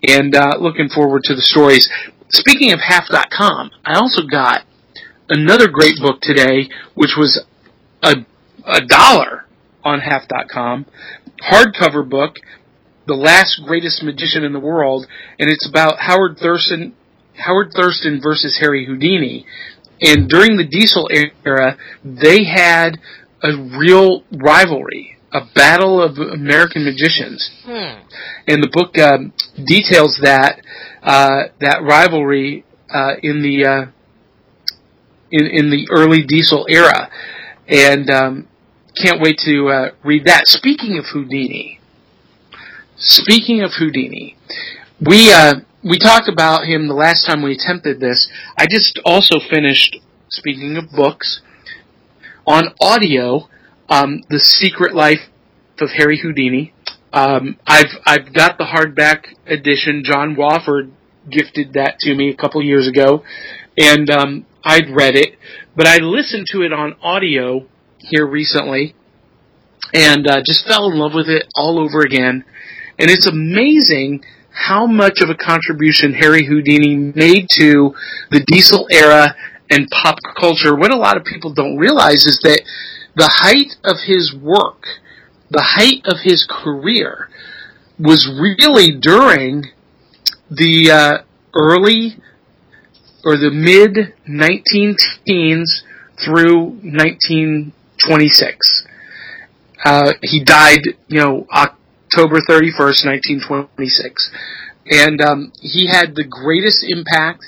[0.07, 1.89] and uh, looking forward to the stories.
[2.29, 4.64] Speaking of half.com, I also got
[5.29, 7.43] another great book today, which was
[8.03, 8.15] a,
[8.65, 9.45] a dollar
[9.83, 10.85] on half.com,
[11.49, 12.35] hardcover book,
[13.07, 15.05] The Last Greatest Magician in the World,
[15.39, 16.95] and it's about Howard Thurston,
[17.37, 19.45] Howard Thurston versus Harry Houdini.
[20.01, 21.07] And during the Diesel
[21.45, 22.99] era, they had
[23.41, 27.49] a real rivalry, a battle of American magicians.
[27.63, 28.01] Hmm.
[28.47, 29.33] And the book um,
[29.65, 30.61] details that
[31.01, 33.91] uh, that rivalry uh, in the uh,
[35.31, 37.09] in in the early Diesel era,
[37.67, 38.47] and um,
[38.97, 40.47] can't wait to uh, read that.
[40.47, 41.79] Speaking of Houdini,
[42.97, 44.37] speaking of Houdini,
[44.99, 48.29] we uh, we talked about him the last time we attempted this.
[48.57, 49.97] I just also finished.
[50.27, 51.41] Speaking of books,
[52.47, 53.47] on audio,
[53.89, 55.29] um, the Secret Life
[55.79, 56.73] of Harry Houdini.
[57.13, 60.03] Um, I've I've got the hardback edition.
[60.03, 60.91] John Wofford
[61.29, 63.23] gifted that to me a couple years ago,
[63.77, 65.37] and um, I'd read it,
[65.75, 67.67] but I listened to it on audio
[67.99, 68.95] here recently,
[69.93, 72.43] and uh, just fell in love with it all over again.
[72.97, 77.93] And it's amazing how much of a contribution Harry Houdini made to
[78.31, 79.35] the Diesel era
[79.69, 80.75] and pop culture.
[80.75, 82.61] What a lot of people don't realize is that
[83.15, 84.87] the height of his work,
[85.51, 87.29] the height of his career,
[87.99, 89.65] was really during
[90.49, 91.17] the uh,
[91.53, 92.17] early
[93.25, 94.95] or the mid 19
[95.25, 95.83] teens
[96.23, 98.87] through 1926.
[99.83, 104.31] Uh, he died, you know, October 31st, 1926.
[104.87, 107.45] And um, he had the greatest impact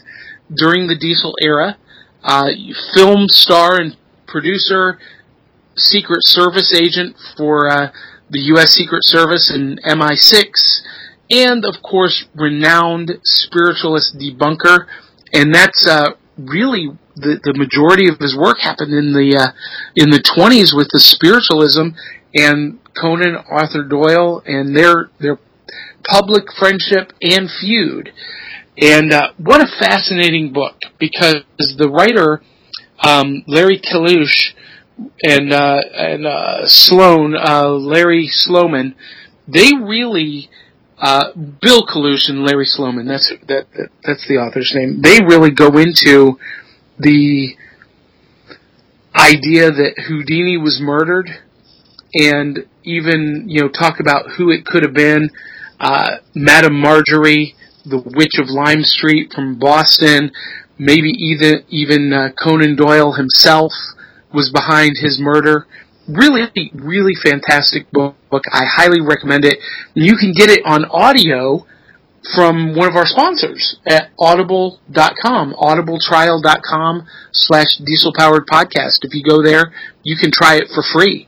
[0.54, 1.78] during the Diesel era.
[2.24, 2.50] Uh,
[2.94, 3.96] film star and
[4.28, 5.00] producer,
[5.76, 7.92] Secret Service agent for uh,
[8.30, 8.72] the U.S.
[8.72, 10.82] Secret Service and MI6,
[11.30, 14.88] and of course, renowned spiritualist debunker.
[15.34, 19.52] And that's uh, really the the majority of his work happened in the uh,
[19.96, 21.98] in the 20s with the spiritualism
[22.36, 25.40] and Conan Arthur Doyle and their their
[26.08, 28.14] public friendship and feud.
[28.80, 32.42] And uh, what a fascinating book because the writer
[33.04, 34.54] um, Larry Kalush
[35.24, 38.96] and uh, and uh, Sloan, uh, Larry Sloman,
[39.48, 40.50] they really
[41.00, 43.08] uh, Bill Kalush and Larry Sloman.
[43.08, 45.02] That's that, that that's the author's name.
[45.02, 46.40] They really go into
[46.98, 47.56] the
[49.16, 51.30] idea that Houdini was murdered,
[52.14, 55.30] and even you know talk about who it could have been.
[55.80, 60.32] Uh, Madame Margery, the Witch of Lime Street from Boston,
[60.80, 63.72] maybe even even uh, Conan Doyle himself
[64.34, 65.68] was behind his murder.
[66.08, 68.16] Really, really fantastic book.
[68.32, 69.60] I highly recommend it.
[69.94, 71.66] You can get it on audio
[72.36, 79.00] from one of our sponsors at audible.com, audibletrial.com slash diesel powered podcast.
[79.04, 81.28] If you go there, you can try it for free.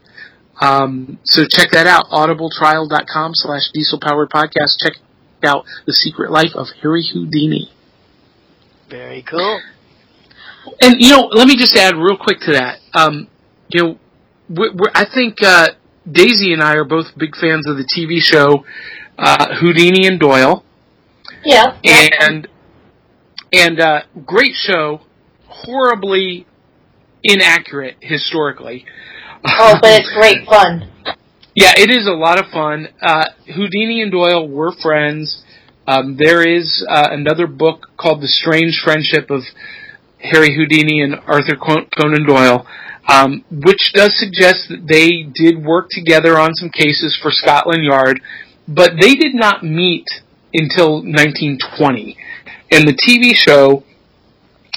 [0.62, 4.78] Um, so check that out, audibletrial.com slash diesel powered podcast.
[4.82, 4.94] Check
[5.44, 7.72] out The Secret Life of Harry Houdini.
[8.90, 9.62] Very cool.
[10.82, 12.80] And you know, let me just add real quick to that.
[12.94, 13.28] Um,
[13.70, 14.00] you know,
[14.50, 15.70] we're, we're, I think uh,
[16.10, 18.66] Daisy and I are both big fans of the TV show
[19.18, 20.64] uh, Houdini and Doyle,
[21.44, 21.78] Yeah.
[21.84, 22.48] and
[23.52, 25.02] and uh, great show,
[25.48, 26.46] horribly
[27.24, 28.86] inaccurate historically.
[29.44, 30.90] Oh, but it's great fun.
[31.56, 32.88] Yeah, it is a lot of fun.
[33.02, 33.26] Uh,
[33.56, 35.44] Houdini and Doyle were friends.
[35.88, 39.42] Um, there is uh, another book called The Strange Friendship of
[40.22, 42.66] Harry Houdini and Arthur Conan Doyle,
[43.08, 48.22] um, which does suggest that they did work together on some cases for Scotland Yard,
[48.68, 50.06] but they did not meet
[50.54, 52.18] until 1920.
[52.72, 53.84] And the TV show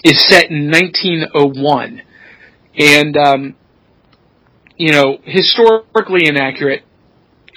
[0.05, 2.03] is set in 1901.
[2.79, 3.55] And, um,
[4.77, 6.85] you know, historically inaccurate,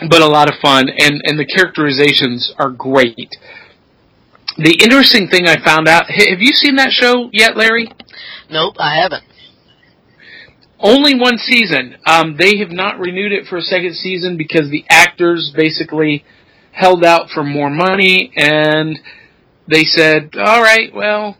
[0.09, 3.29] but a lot of fun, and, and the characterizations are great.
[4.57, 7.89] The interesting thing I found out, have you seen that show yet, Larry?
[8.49, 9.23] Nope, I haven't.
[10.79, 11.97] Only one season.
[12.05, 16.23] Um, they have not renewed it for a second season because the actors basically
[16.71, 18.99] held out for more money, and
[19.67, 21.37] they said, "All right, well,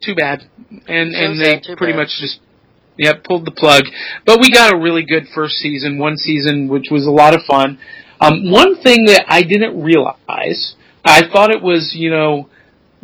[0.00, 0.44] too bad,"
[0.88, 1.98] and and they pretty bad.
[2.00, 2.40] much just
[2.98, 3.84] yeah pulled the plug.
[4.26, 7.42] But we got a really good first season, one season, which was a lot of
[7.44, 7.78] fun.
[8.20, 12.48] Um, one thing that I didn't realize, I thought it was you know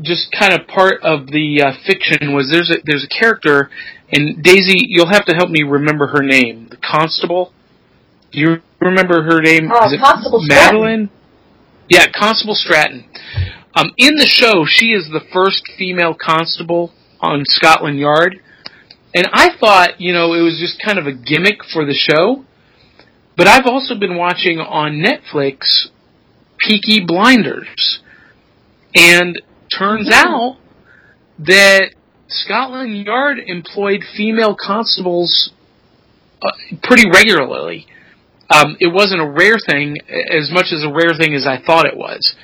[0.00, 3.70] just kind of part of the uh, fiction was there's a there's a character
[4.12, 7.52] and Daisy you'll have to help me remember her name the constable
[8.32, 9.70] do you remember her name?
[9.72, 10.80] Oh, Is it Constable Stratton.
[10.80, 11.10] Madeline?
[11.88, 13.04] Yeah, Constable Stratton.
[13.74, 18.40] Um, in the show, she is the first female constable on Scotland Yard.
[19.14, 22.44] And I thought, you know, it was just kind of a gimmick for the show.
[23.36, 25.88] But I've also been watching on Netflix
[26.58, 28.00] Peaky Blinders.
[28.94, 29.40] And
[29.76, 30.56] turns out
[31.38, 31.90] that
[32.28, 35.50] Scotland Yard employed female constables
[36.42, 36.50] uh,
[36.82, 37.86] pretty regularly.
[38.50, 39.96] Um, it wasn't a rare thing,
[40.30, 42.34] as much as a rare thing as I thought it was.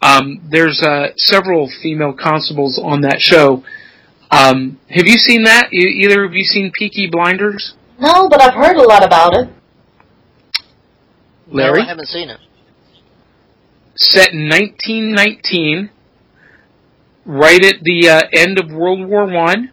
[0.00, 3.64] Um, there's uh, several female constables on that show.
[4.30, 5.72] Um, have you seen that?
[5.72, 9.48] E- either of you seen Peaky Blinders, No, but I've heard a lot about it.
[11.50, 11.78] Larry?
[11.78, 12.38] No, I haven't seen it.
[14.00, 15.90] Set in 1919,
[17.26, 19.72] right at the uh, end of World War One,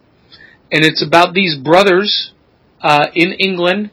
[0.72, 2.34] and it's about these brothers
[2.82, 3.92] uh, in England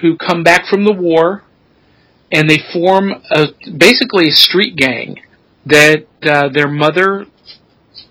[0.00, 1.42] who come back from the war,
[2.30, 5.16] and they form a, basically a street gang
[5.66, 7.26] that uh, their mother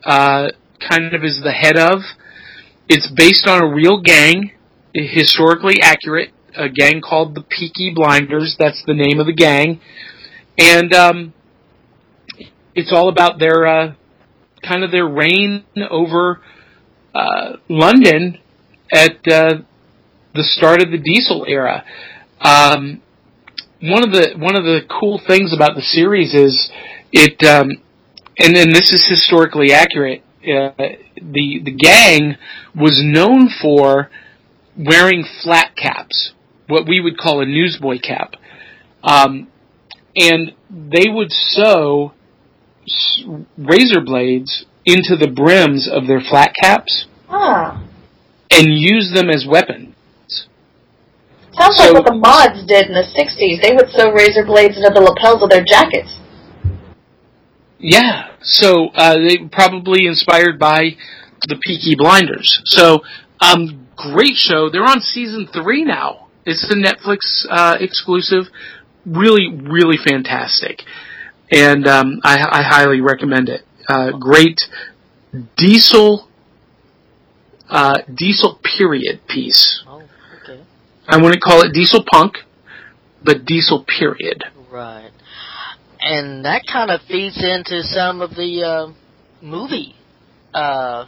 [0.04, 0.48] uh,
[0.90, 2.02] kind of is the head of.
[2.90, 4.52] It's based on a real gang,
[4.94, 8.58] historically accurate, a gang called the Peaky Blinders.
[8.60, 9.80] That's the name of the gang,
[10.58, 11.34] and um,
[12.76, 13.94] it's all about their uh,
[14.68, 16.42] kind of their reign over
[17.14, 18.40] uh, London
[18.92, 19.56] at uh,
[20.34, 21.84] the start of the Diesel era.
[22.40, 23.02] Um,
[23.82, 26.72] one of the one of the cool things about the series is
[27.12, 27.70] it, um,
[28.38, 30.24] and then this is historically accurate.
[30.42, 30.72] Uh,
[31.16, 32.36] the the gang
[32.76, 34.10] was known for
[34.78, 36.34] wearing flat caps,
[36.68, 38.36] what we would call a newsboy cap,
[39.04, 39.48] um,
[40.16, 42.14] and they would sew
[43.58, 47.80] razor blades into the brims of their flat caps Ah.
[48.52, 49.96] and use them as weapons.
[51.58, 53.60] Sounds So- like what the mods did in the 60s.
[53.62, 56.10] They would sew razor blades into the lapels of their jackets.
[57.80, 60.96] Yeah, so uh, they were probably inspired by
[61.48, 62.62] the Peaky Blinders.
[62.66, 63.02] So,
[63.40, 64.70] um, great show.
[64.70, 66.28] They're on season three now.
[66.46, 67.20] It's a Netflix
[67.50, 68.46] uh, exclusive.
[69.06, 70.84] Really, really fantastic,
[71.52, 73.62] and um, I, I highly recommend it.
[73.88, 74.60] Uh, great
[75.58, 76.28] diesel,
[77.70, 79.84] uh, diesel period piece.
[79.88, 80.04] Oh,
[80.42, 80.64] okay.
[81.08, 82.38] I wouldn't call it diesel punk,
[83.24, 84.44] but diesel period.
[84.72, 85.12] Right.
[86.00, 88.94] And that kind of feeds into some of the uh,
[89.46, 89.96] movie
[90.54, 91.06] uh,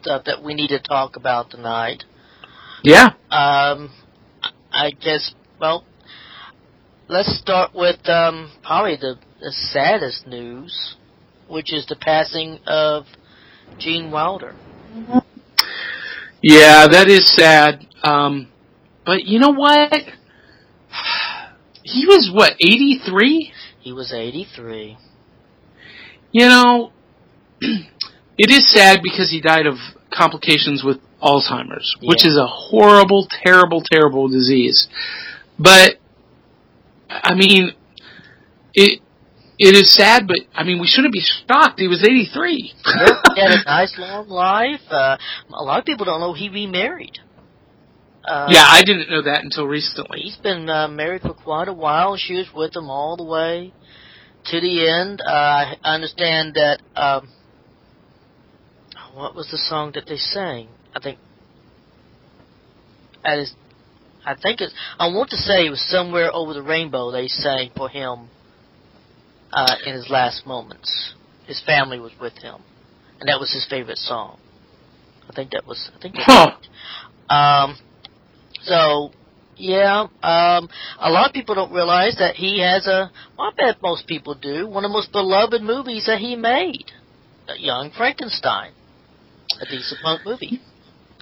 [0.00, 2.04] stuff that we need to talk about tonight.
[2.84, 3.14] Yeah.
[3.30, 3.90] Um,
[4.72, 5.84] I guess, well,
[7.08, 10.96] let's start with um, probably the, the saddest news,
[11.48, 13.04] which is the passing of
[13.78, 14.54] Gene Wilder.
[16.42, 17.86] Yeah, that is sad.
[18.02, 18.48] Um,
[19.04, 19.92] but you know what?
[21.82, 23.52] He was what, 83?
[23.80, 24.96] He was 83.
[26.32, 26.92] You know,
[27.60, 29.76] it is sad because he died of
[30.12, 34.88] complications with Alzheimer's, which is a horrible, terrible, terrible disease.
[35.58, 35.96] But,
[37.08, 37.72] I mean,
[38.74, 39.00] it,
[39.58, 41.80] it is sad, but I mean, we shouldn't be shocked.
[41.80, 42.56] He was 83.
[42.56, 44.80] he had a nice long life.
[44.90, 45.16] Uh,
[45.48, 47.18] a lot of people don't know he remarried.
[48.26, 50.20] Uh, yeah, I didn't know that until recently.
[50.20, 52.16] He's been uh, married for quite a while.
[52.16, 53.72] She was with him all the way
[54.46, 55.20] to the end.
[55.20, 55.30] Uh,
[55.82, 56.80] I understand that.
[56.94, 57.28] Um,
[59.14, 60.68] what was the song that they sang?
[60.94, 61.18] I think.
[63.24, 63.54] That is,
[64.26, 64.74] I think it's.
[64.98, 67.10] I want to say it was somewhere over the rainbow.
[67.12, 68.28] They sang for him
[69.52, 71.14] uh, in his last moments.
[71.46, 72.56] His family was with him,
[73.20, 74.38] and that was his favorite song.
[75.28, 75.90] I think that was.
[75.96, 76.16] I think.
[76.16, 77.34] That Huh.
[77.34, 77.76] um,
[78.62, 79.10] so,
[79.56, 80.68] yeah, um,
[80.98, 84.34] a lot of people don't realize that he has a, well, I bet most people
[84.34, 86.90] do, one of the most beloved movies that he made,
[87.58, 88.72] Young Frankenstein,
[89.60, 90.60] a diesel punk movie.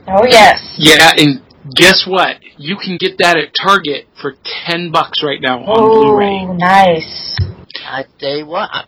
[0.09, 0.59] Oh, yes.
[0.79, 1.43] Yeah, and
[1.77, 2.37] guess what?
[2.57, 4.35] You can get that at Target for
[4.67, 6.45] 10 bucks right now on Oh, Blu-ray.
[6.57, 7.37] nice.
[7.85, 8.85] I tell you what, I,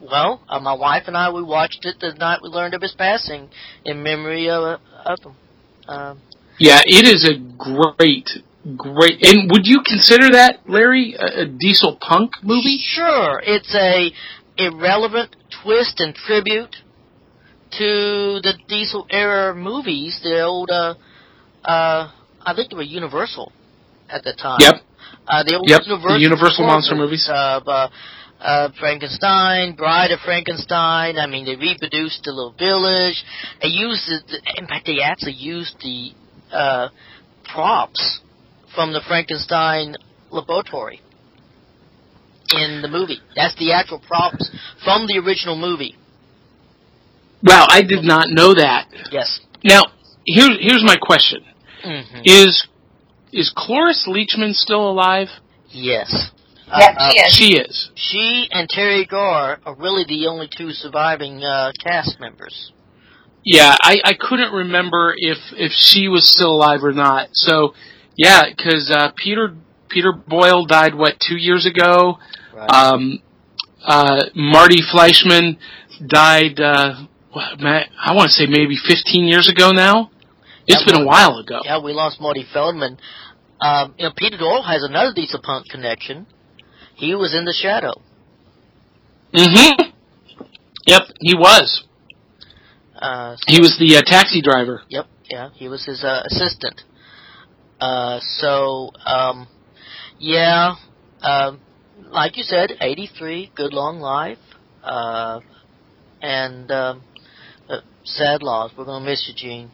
[0.00, 2.92] well, uh, my wife and I, we watched it the night we learned of his
[2.92, 3.48] passing
[3.84, 5.34] in memory of, of him.
[5.88, 6.20] Um,
[6.58, 8.28] Yeah, it is a great,
[8.76, 9.18] great.
[9.22, 12.78] And would you consider that, Larry, a, a diesel punk movie?
[12.82, 14.12] Sure, it's a
[14.56, 16.76] irrelevant twist and tribute
[17.72, 20.94] to the Diesel era movies, the old, uh,
[21.64, 22.10] uh,
[22.42, 23.52] I think they were Universal
[24.08, 24.58] at the time.
[24.60, 24.74] Yep.
[25.26, 27.28] Uh, the old Yep, the Universal, Universal monster movies.
[27.30, 27.88] Of, uh,
[28.40, 31.18] uh, Frankenstein, Bride of Frankenstein.
[31.18, 33.22] I mean, they reproduced the little village.
[33.62, 36.12] They used the, in fact, they actually used the
[36.52, 36.88] uh,
[37.52, 38.20] props
[38.74, 39.96] from the Frankenstein
[40.30, 41.00] laboratory
[42.52, 43.20] in the movie.
[43.36, 44.50] That's the actual props
[44.84, 45.96] from the original movie.
[47.42, 48.88] Wow, I did not know that.
[49.10, 49.40] Yes.
[49.64, 49.82] Now,
[50.26, 51.40] here's here's my question:
[51.82, 52.66] hmm Is
[53.32, 55.28] is Cloris Leachman still alive?
[55.70, 56.30] Yes.
[56.78, 57.32] Yeah, Uh, she is.
[57.32, 57.90] She is.
[57.94, 62.72] She and Teri Garr are really the only two surviving uh, cast members.
[63.44, 67.28] Yeah, I, I couldn't remember if if she was still alive or not.
[67.32, 67.74] So,
[68.16, 69.54] yeah, because uh, Peter
[69.88, 72.18] Peter Boyle died what two years ago.
[72.54, 72.70] Right.
[72.70, 73.20] Um,
[73.82, 75.56] uh, Marty Fleischman
[76.06, 76.60] died.
[76.60, 80.10] Uh, I want to say maybe 15 years ago now.
[80.66, 81.60] It's Yeah, been a while ago.
[81.64, 82.98] yeah, we lost Marty Feldman.
[83.60, 86.26] Um, you know, Peter Boyle has another Diesel Punk connection.
[87.00, 87.94] He was in The Shadow.
[89.32, 89.90] hmm
[90.86, 91.82] Yep, he was.
[92.94, 94.82] Uh, He was the uh, taxi driver.
[94.90, 96.82] Yep, yeah, he was his uh, assistant.
[97.80, 99.48] Uh, so, um,
[100.18, 100.74] yeah,
[101.22, 101.60] um,
[102.10, 104.38] like you said, 83, good long life,
[104.84, 105.40] uh,
[106.20, 107.02] and um,
[107.70, 108.72] uh, sad loss.
[108.76, 109.70] We're gonna miss you, Gene.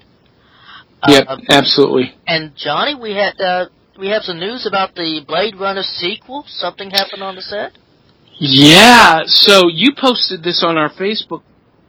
[1.08, 2.14] Yep, absolutely.
[2.26, 3.66] and Johnny, we had uh,
[3.98, 6.44] we have some news about the Blade Runner sequel.
[6.46, 7.72] Something happened on the set.
[8.38, 11.42] Yeah, so you posted this on our Facebook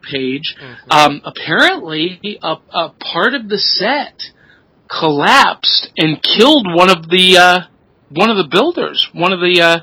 [0.09, 0.55] page.
[0.59, 0.75] Mhm.
[0.89, 4.31] Um, apparently, a, a part of the set
[4.89, 7.59] collapsed and killed one of the uh,
[8.09, 9.79] one of the builders, one of the uh,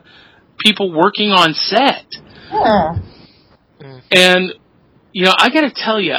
[0.59, 2.07] people working on set.
[2.51, 2.99] Hmm.
[4.11, 4.55] And
[5.13, 6.17] you know, I got to tell you,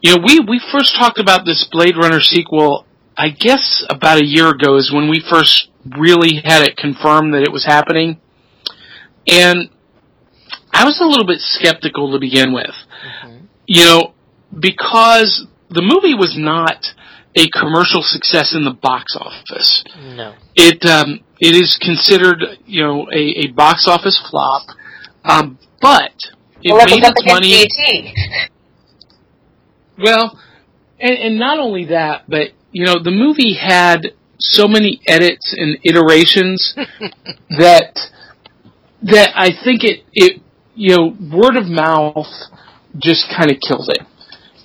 [0.00, 2.85] you know, we we first talked about this Blade Runner sequel.
[3.16, 7.42] I guess about a year ago is when we first really had it confirmed that
[7.42, 8.20] it was happening,
[9.26, 9.70] and
[10.72, 12.74] I was a little bit skeptical to begin with.
[13.24, 13.46] Mhm.
[13.66, 14.14] You know,
[14.58, 16.94] because the movie was not
[17.34, 19.84] a commercial success in the box office.
[20.14, 20.34] No.
[20.54, 24.62] It um, it is considered you know a, a box office flop,
[25.24, 26.12] um, but
[26.62, 27.66] it well, made it was up its money.
[29.98, 30.38] Well,
[31.00, 35.78] and, and not only that, but you know the movie had so many edits and
[35.82, 36.74] iterations
[37.48, 37.96] that
[39.00, 40.42] that I think it it
[40.74, 42.28] you know word of mouth
[42.98, 44.04] just kind of killed it.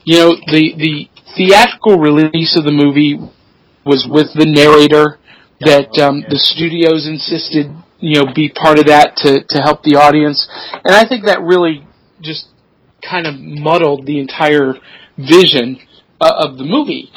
[0.03, 3.17] You know the the theatrical release of the movie
[3.85, 5.17] was with the narrator
[5.61, 9.95] that um, the studios insisted you know be part of that to to help the
[9.95, 10.49] audience,
[10.83, 11.87] and I think that really
[12.19, 12.49] just
[12.99, 14.73] kind of muddled the entire
[15.17, 15.79] vision
[16.19, 17.09] uh, of the movie.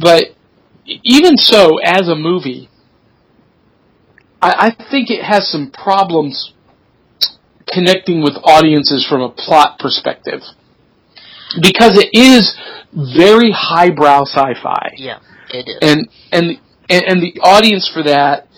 [0.00, 0.34] But
[0.86, 2.68] even so, as a movie,
[4.40, 6.52] I, I think it has some problems
[7.68, 10.40] connecting with audiences from a plot perspective.
[11.60, 12.56] Because it is
[12.92, 14.94] very highbrow sci-fi.
[14.96, 15.20] Yeah,
[15.50, 15.78] it is.
[15.82, 16.58] and and
[16.88, 18.48] and, and the audience for that,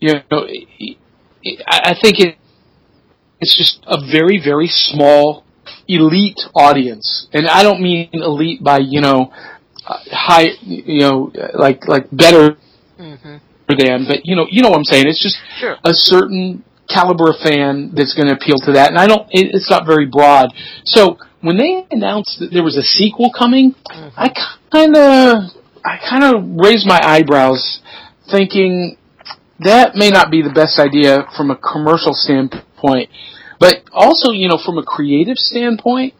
[0.00, 0.46] you know,
[1.66, 2.38] I I think it
[3.40, 5.44] it's just a very very small
[5.88, 9.32] elite audience, and I don't mean elite by you know
[9.84, 12.56] high you know like like better
[12.98, 13.36] hmm
[13.68, 15.06] than, but you know you know what I'm saying.
[15.08, 15.76] It's just Sure.
[15.84, 19.26] a certain caliber of fan that's going to appeal to that, and I don't.
[19.30, 20.50] It, it's not very broad.
[20.84, 24.12] So when they announced that there was a sequel coming, Mhm.
[24.16, 24.28] I
[24.70, 25.50] kind of,
[25.84, 27.80] I kind of raised my eyebrows,
[28.30, 28.96] thinking
[29.60, 33.08] that may not be the best idea from a commercial standpoint,
[33.58, 36.12] but also, you know, from a creative standpoint.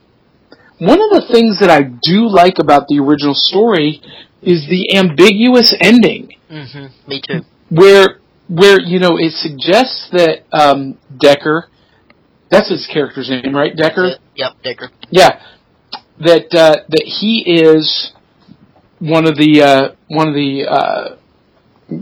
[0.78, 4.00] One of the things that I do like about the original story
[4.42, 7.40] is the ambiguous ending hmm Me too.
[7.70, 8.18] where
[8.48, 11.62] where you know it suggests that um, Deckard,
[12.50, 13.74] that's his character's name, right?
[13.74, 14.18] Deckard.
[14.18, 14.20] That's.
[14.36, 14.90] Yep, Dicker.
[15.10, 15.40] Yeah,
[16.20, 18.12] that uh, that he is
[18.98, 21.16] one of the uh, one of the uh,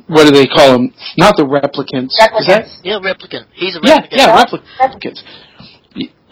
[0.08, 0.94] what do they call them?
[1.16, 2.14] Not the replicants.
[2.18, 2.64] Is that?
[2.64, 2.80] Replicants.
[2.82, 3.46] Yeah, replicant.
[3.54, 4.08] He's a Yeah, replicant.
[4.10, 4.78] yeah, replicants.
[4.80, 5.51] Y- y-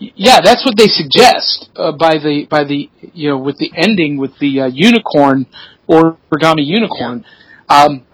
[0.01, 4.17] Yeah, that's what they suggest uh, by the by the you know with the ending
[4.17, 5.47] with the uh, unicorn
[5.87, 7.25] or origami unicorn.
[7.69, 8.05] Um,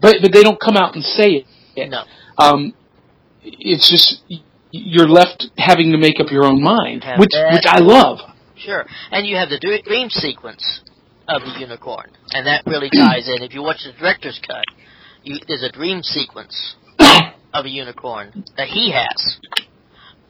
[0.00, 1.44] but but they don't come out and say
[1.76, 1.90] it.
[1.90, 2.04] No.
[2.38, 2.72] Um,
[3.42, 4.22] it's just
[4.70, 7.52] you're left having to make up your own mind, which that.
[7.52, 8.18] which I love.
[8.56, 8.86] Sure.
[9.10, 10.80] And you have the dr- dream sequence
[11.28, 13.42] of the unicorn, and that really ties in.
[13.42, 14.64] If you watch the director's cut,
[15.22, 19.38] you, there's a dream sequence of a unicorn that he has,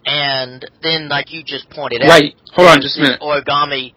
[0.06, 2.34] and then, like you just pointed out, Right.
[2.52, 3.20] Hold on just a minute.
[3.20, 3.94] origami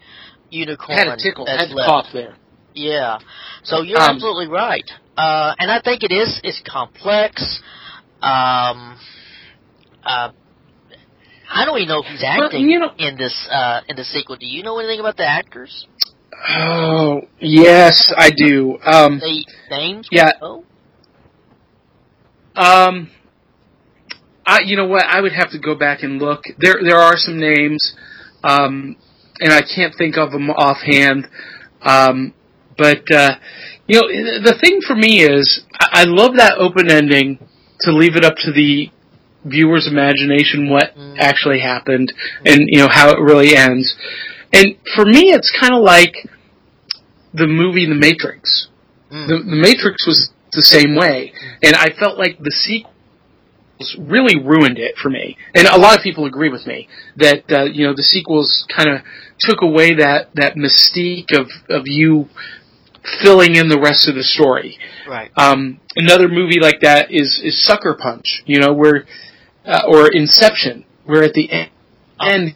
[0.49, 1.45] unicorn Had a tickle.
[1.45, 1.87] Had to left.
[1.87, 2.35] cough there.
[2.73, 3.19] Yeah.
[3.63, 4.89] So you're Um, absolutely right.
[5.17, 7.59] Uh, and I think it is it's complex.
[8.21, 8.97] Um,
[10.05, 10.29] uh,
[11.49, 14.35] I don't even know who's acting you know- in this uh, in the sequel.
[14.37, 15.85] Do you know anything about the actors?
[16.49, 18.77] Oh yes, I do.
[18.85, 20.07] Um, The names?
[20.11, 20.31] Yeah.
[22.55, 23.09] Um,
[24.47, 25.03] I, you know what?
[25.05, 26.43] I would have to go back and look.
[26.57, 27.93] There, there are some names,
[28.45, 28.95] um,
[29.41, 31.27] and I can't think of them offhand.
[31.81, 32.33] Um,
[32.77, 33.35] but uh,
[33.87, 37.39] you know, the thing for me is, I love that open ending
[37.81, 38.89] to leave it up to the
[39.43, 41.15] viewer's imagination what mm.
[41.19, 42.11] actually happened
[42.45, 43.95] and you know how it really ends.
[44.53, 46.15] And for me, it's kind of like
[47.33, 48.69] the movie The Matrix.
[49.11, 49.27] Mm.
[49.27, 52.93] The, the Matrix was the same way, and I felt like the sequels
[53.97, 55.37] really ruined it for me.
[55.53, 58.89] And a lot of people agree with me that uh, you know the sequels kind
[58.89, 59.01] of
[59.39, 62.27] took away that that mystique of of you
[63.21, 64.77] filling in the rest of the story.
[65.07, 65.31] Right.
[65.37, 68.43] Um, another movie like that is is Sucker Punch.
[68.45, 69.05] You know where
[69.65, 71.69] uh, or Inception, where at the end,
[72.19, 72.55] end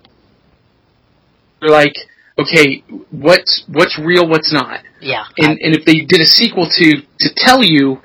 [1.62, 1.94] you're like,
[2.40, 4.82] okay, what's what's real, what's not.
[5.00, 5.26] Yeah.
[5.38, 8.02] And and if they did a sequel to to tell you,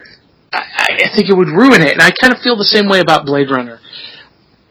[0.53, 1.93] I, I think it would ruin it.
[1.93, 3.81] And I kind of feel the same way about Blade Runner.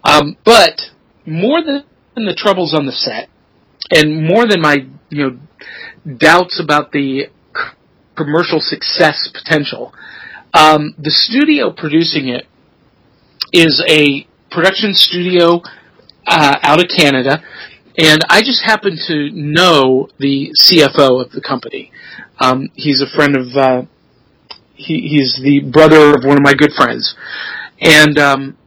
[0.04, 0.92] Um, but
[1.26, 1.84] more than
[2.16, 3.30] the troubles on the set,
[3.92, 4.78] and more than my
[5.10, 7.30] you know doubts about the
[8.16, 9.94] commercial success potential,
[10.54, 12.46] um, the studio producing it
[13.52, 15.62] is a production studio
[16.28, 17.44] uh, out of Canada,
[17.98, 21.92] and I just happen to know the CFO of the company.
[22.40, 23.48] Um, he's a friend of.
[23.56, 23.82] Uh,
[24.76, 27.16] he, he's the brother of one of my good friends,
[27.80, 28.58] and um,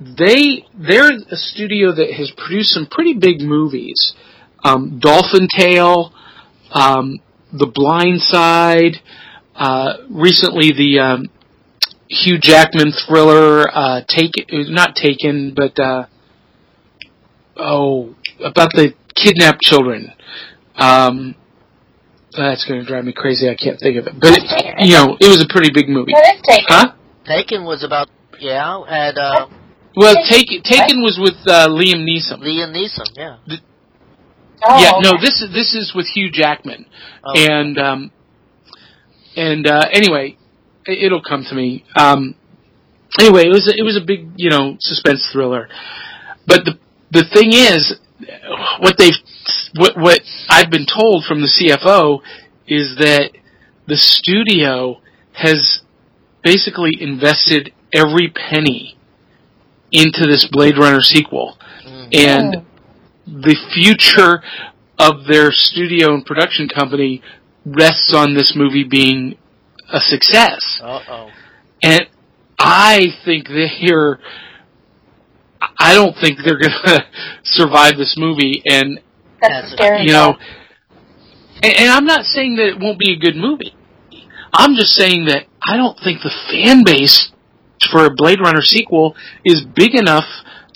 [0.00, 4.14] they they're a studio that has produced some pretty big movies.
[4.64, 6.12] Um, Dolphin Tale,
[6.72, 7.20] um,
[7.52, 8.96] The Blind Side,
[9.54, 11.26] uh, recently the um,
[12.08, 16.06] Hugh Jackman thriller, uh, Taken, not Taken, but, uh,
[17.56, 18.14] oh,
[18.44, 20.12] about the kidnapped children.
[20.76, 21.34] Um,
[22.36, 23.48] that's going to drive me crazy.
[23.48, 24.14] I can't think of it.
[24.20, 24.44] But, it,
[24.80, 26.12] you know, it was a pretty big movie.
[26.44, 26.64] Taken.
[26.68, 26.92] Huh?
[27.24, 28.08] Taken was about,
[28.38, 29.48] yeah, had, uh,
[29.96, 32.40] well, Taken, Taken was with, uh, Liam Neeson.
[32.40, 33.36] Liam Neeson, yeah.
[33.46, 33.58] The,
[34.64, 35.00] oh, yeah, okay.
[35.02, 36.86] no, this is, this is with Hugh Jackman.
[37.24, 37.32] Oh.
[37.34, 38.10] And, um,
[39.36, 40.36] and, uh, anyway,
[40.86, 41.84] it'll come to me.
[41.96, 42.36] Um,
[43.18, 45.68] anyway, it was a, it was a big you know suspense thriller,
[46.46, 46.78] but the
[47.10, 47.94] the thing is,
[48.80, 49.10] what they
[49.76, 52.20] what what I've been told from the CFO
[52.66, 53.30] is that
[53.86, 55.00] the studio
[55.32, 55.82] has
[56.42, 58.96] basically invested every penny
[59.92, 62.14] into this Blade Runner sequel, mm.
[62.14, 62.66] and
[63.26, 64.42] the future
[64.98, 67.22] of their studio and production company
[67.64, 69.36] rests on this movie being
[69.92, 70.80] a success.
[70.82, 71.30] Uh-oh.
[71.82, 72.06] And
[72.58, 74.20] I think they're, here
[75.78, 77.06] I don't think they're gonna
[77.44, 79.00] survive this movie and,
[79.40, 80.02] That's scary.
[80.02, 80.36] you know,
[81.62, 83.74] and, and I'm not saying that it won't be a good movie.
[84.52, 87.32] I'm just saying that I don't think the fan base
[87.90, 89.14] for a Blade Runner sequel
[89.44, 90.24] is big enough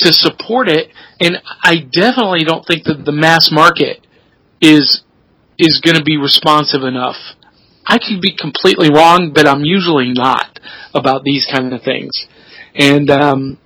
[0.01, 0.89] to support it,
[1.21, 4.07] and I definitely don't think that the mass market
[4.61, 5.03] is
[5.59, 7.17] is going to be responsive enough
[7.91, 10.61] I could be completely wrong, but I'm usually not
[10.95, 12.27] about these kind of things.
[12.73, 13.59] And um,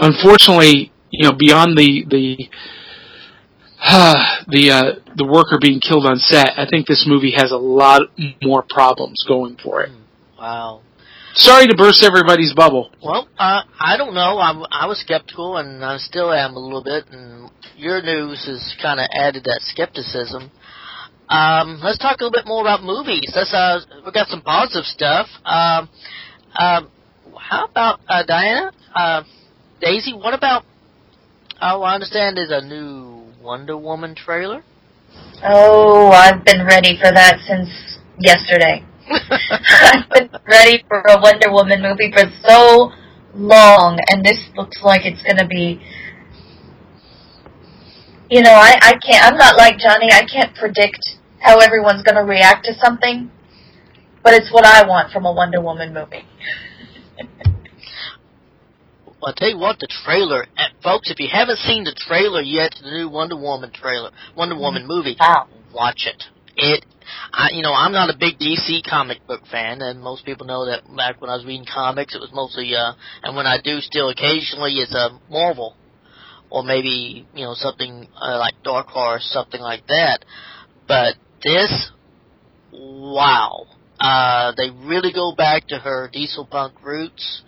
[0.00, 2.48] unfortunately, you know, beyond the the
[4.48, 8.02] the uh, the worker being killed on set, I think this movie has a lot
[8.42, 9.90] more problems going for it.
[10.36, 10.82] Wow.
[11.34, 12.90] Sorry to burst everybody's bubble.
[13.04, 14.38] Well, uh, I don't know.
[14.38, 17.04] I, I was skeptical, and I still am a little bit.
[17.12, 20.50] And your news has kind of added that skepticism.
[21.28, 23.30] Um, let's talk a little bit more about movies.
[23.36, 25.28] Let's uh, we got some positive stuff.
[25.44, 25.88] Um,
[26.58, 26.82] uh,
[27.38, 29.22] how about uh, Diana, uh,
[29.80, 30.14] Daisy?
[30.14, 30.64] What about?
[31.62, 34.62] Oh, I understand there's a new Wonder Woman trailer.
[35.44, 38.84] Oh, I've been ready for that since yesterday.
[39.10, 42.90] I've been ready for a Wonder Woman movie for so
[43.34, 45.80] long, and this looks like it's going to be
[48.30, 51.00] you know, I, I can't, I'm not like Johnny, I can't predict
[51.40, 53.30] how everyone's going to react to something,
[54.22, 56.26] but it's what I want from a Wonder Woman movie.
[59.20, 60.46] Well, I'll tell you what, the trailer,
[60.82, 64.86] folks, if you haven't seen the trailer yet the new Wonder Woman trailer, Wonder Woman
[64.86, 65.48] movie, wow.
[65.74, 66.22] watch it.
[66.56, 66.84] It,
[67.32, 70.66] I, you know, I'm not a big DC comic book fan, and most people know
[70.66, 72.92] that back when I was reading comics, it was mostly, uh,
[73.24, 75.74] and when I do still occasionally, it's a uh, Marvel,
[76.50, 80.24] or maybe, you know, something uh, like Dark Horse, something like that.
[80.86, 81.90] But this,
[82.72, 83.66] wow.
[84.00, 87.42] Uh, they really go back to her diesel punk roots,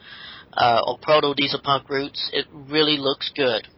[0.56, 2.30] uh, or proto diesel punk roots.
[2.32, 3.68] It really looks good.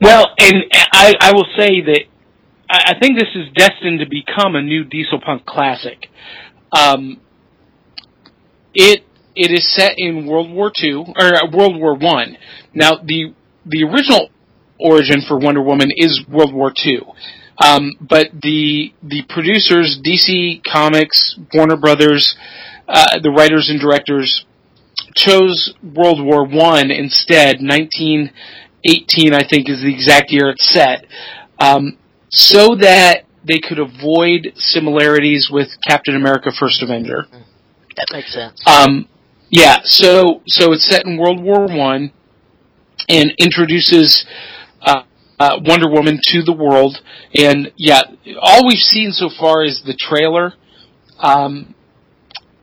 [0.00, 2.00] Well, and I, I will say that
[2.68, 6.08] I think this is destined to become a new diesel punk classic.
[6.72, 7.20] Um,
[8.74, 9.04] it
[9.36, 12.36] it is set in World War Two or uh, World War One.
[12.72, 14.30] Now the the original
[14.78, 17.02] origin for Wonder Woman is World War Two.
[17.62, 22.34] Um, but the the producers, DC Comics, Warner Brothers,
[22.88, 24.44] uh, the writers and directors
[25.14, 27.56] chose World War One instead.
[27.60, 31.06] 1918, I think, is the exact year it's set,
[31.58, 31.96] um,
[32.30, 37.26] so that they could avoid similarities with Captain America: First Avenger.
[37.96, 38.60] That makes sense.
[38.66, 39.08] Um,
[39.50, 42.12] yeah, so so it's set in World War One,
[43.08, 44.26] and introduces
[44.82, 45.02] uh,
[45.38, 46.98] uh, Wonder Woman to the world.
[47.34, 48.02] And yeah,
[48.40, 50.54] all we've seen so far is the trailer,
[51.18, 51.73] um,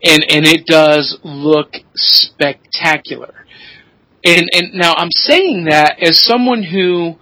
[0.04, 3.45] and and it does look spectacular.
[4.24, 7.16] And and now I'm saying that as someone who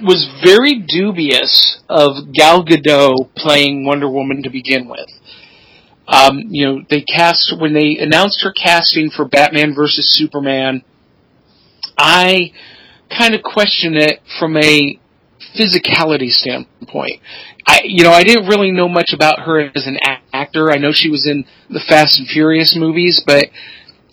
[0.00, 5.08] was very dubious of Gal Gadot playing Wonder Woman to begin with.
[6.06, 10.82] Um, you know, they cast when they announced her casting for Batman versus Superman.
[11.96, 12.52] I
[13.16, 14.98] kind of question it from a
[15.58, 17.20] physicality standpoint.
[17.66, 20.23] I, you know, I didn't really know much about her as an actor.
[20.34, 23.46] I know she was in the Fast and Furious movies, but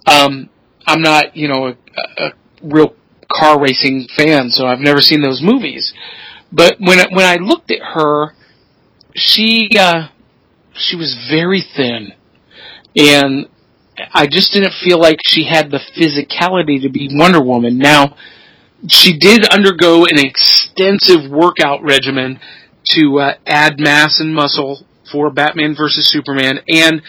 [0.05, 0.49] um,
[0.85, 2.95] I'm not, you know, a, a real
[3.31, 5.93] car racing fan, so I've never seen those movies.
[6.51, 8.33] But when when I looked at her,
[9.15, 10.09] she uh,
[10.73, 12.13] she was very thin,
[12.95, 13.47] and
[14.13, 17.77] I just didn't feel like she had the physicality to be Wonder Woman.
[17.77, 18.15] Now,
[18.89, 22.39] she did undergo an extensive workout regimen
[22.91, 27.01] to uh, add mass and muscle for Batman versus Superman, and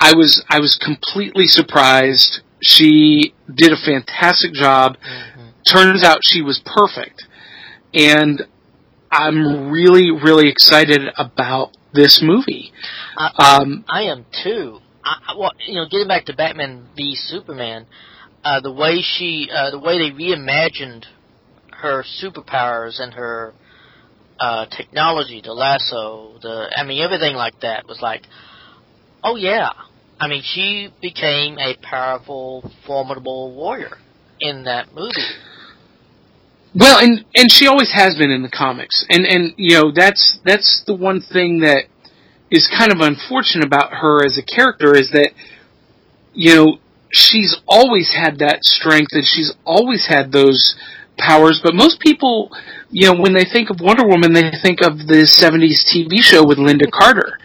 [0.00, 2.40] I was I was completely surprised.
[2.60, 4.96] She did a fantastic job.
[4.96, 5.48] Mm-hmm.
[5.66, 7.24] Turns out she was perfect,
[7.94, 8.42] and
[9.10, 12.72] I'm really really excited about this movie.
[13.16, 14.80] I, um, I am too.
[15.04, 17.86] I, well, you know, getting back to Batman v Superman,
[18.44, 21.04] uh, the way she, uh, the way they reimagined
[21.70, 23.54] her superpowers and her
[24.42, 28.22] uh, technology, the lasso, the, I mean, everything like that was like,
[29.22, 29.70] oh yeah.
[30.20, 33.98] I mean, she became a powerful, formidable warrior
[34.40, 35.30] in that movie.
[36.74, 40.38] Well, and and she always has been in the comics, and and you know that's
[40.44, 41.84] that's the one thing that
[42.50, 45.32] is kind of unfortunate about her as a character is that
[46.32, 46.78] you know
[47.10, 50.74] she's always had that strength and she's always had those
[51.18, 52.50] powers, but most people,
[52.92, 56.46] you know, when they think of Wonder Woman, they think of the '70s TV show
[56.46, 57.38] with Lynda Carter,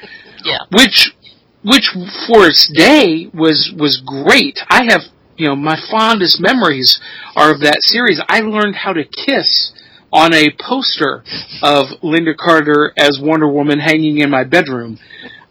[0.43, 1.16] yeah, which
[1.64, 1.89] which
[2.28, 4.60] for its day was was great.
[4.70, 5.04] I have
[5.38, 7.00] you know my fondest memories
[7.36, 8.22] are of that series.
[8.28, 9.72] I learned how to kiss
[10.12, 11.24] on a poster
[11.64, 15.00] of Lynda Carter as Wonder Woman hanging in my bedroom.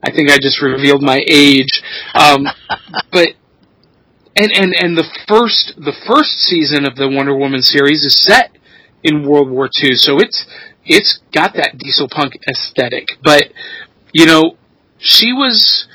[0.03, 1.83] I think I just revealed my age,
[2.15, 2.47] um,
[3.13, 3.29] but
[4.37, 8.56] and and and the first the first season of the Wonder Woman series is set
[9.03, 10.47] in World War II, so it's
[10.85, 13.19] it's got that diesel punk aesthetic.
[13.23, 13.53] But
[14.13, 14.57] you know,
[14.99, 15.87] she was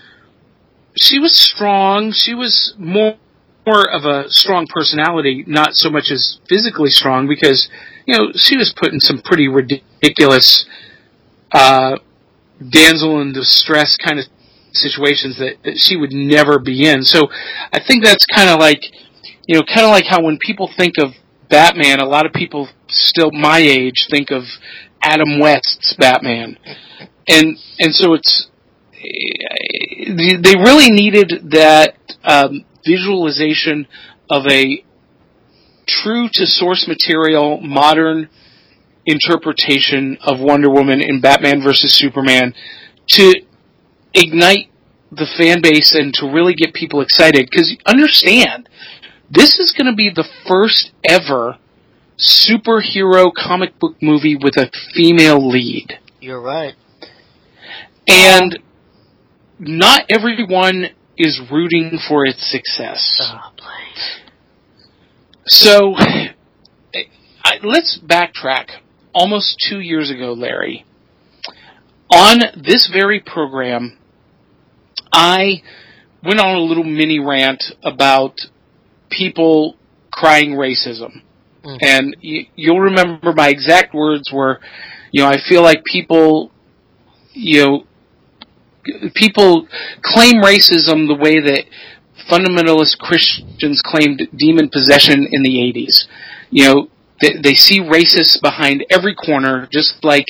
[0.96, 2.12] she was strong.
[2.12, 3.18] She was more
[3.66, 7.70] more of a strong personality, not so much as physically strong, because
[8.06, 10.66] you know she was put in some pretty ridiculous
[11.52, 11.98] uh,
[12.70, 14.26] damsel in distress kind of
[14.74, 17.04] situations that, that she would never be in.
[17.04, 17.30] So
[17.74, 18.84] I think that's kind of like,
[19.48, 21.14] you know, kind of like how when people think of
[21.52, 24.44] Batman, a lot of people still my age think of
[25.04, 26.58] Adam West's Batman,
[27.28, 28.48] and and so it's
[30.08, 33.88] they really needed that um, visualization
[34.30, 34.84] of a
[35.88, 38.30] true to source material modern
[39.06, 42.54] interpretation of Wonder Woman in Batman versus Superman
[43.08, 43.42] to
[44.14, 44.70] ignite
[45.12, 47.48] the fan base and to really get people excited.
[47.50, 48.70] Because understand,
[49.32, 51.58] this is going to be the first ever
[52.18, 56.00] superhero comic book movie with a female lead.
[56.20, 56.76] You're right.
[58.08, 58.60] And
[59.58, 63.20] not everyone is rooting for its success.
[63.22, 64.20] Oh, please.
[65.46, 65.96] So,
[67.44, 68.70] I, let's backtrack.
[69.14, 70.86] Almost two years ago, Larry,
[72.10, 73.98] on this very program,
[75.12, 75.62] I
[76.24, 78.36] went on a little mini rant about
[79.12, 79.76] people
[80.12, 81.22] crying racism.
[81.64, 81.78] Mm.
[81.82, 84.60] And you, you'll remember my exact words were,
[85.12, 86.52] you know, I feel like people,
[87.34, 87.84] you know,
[89.14, 89.68] people
[90.02, 91.66] claim racism the way that
[92.30, 96.08] fundamentalist Christians claimed demon possession in the 80s.
[96.50, 96.88] You know,
[97.22, 100.26] they, they see racists behind every corner, just like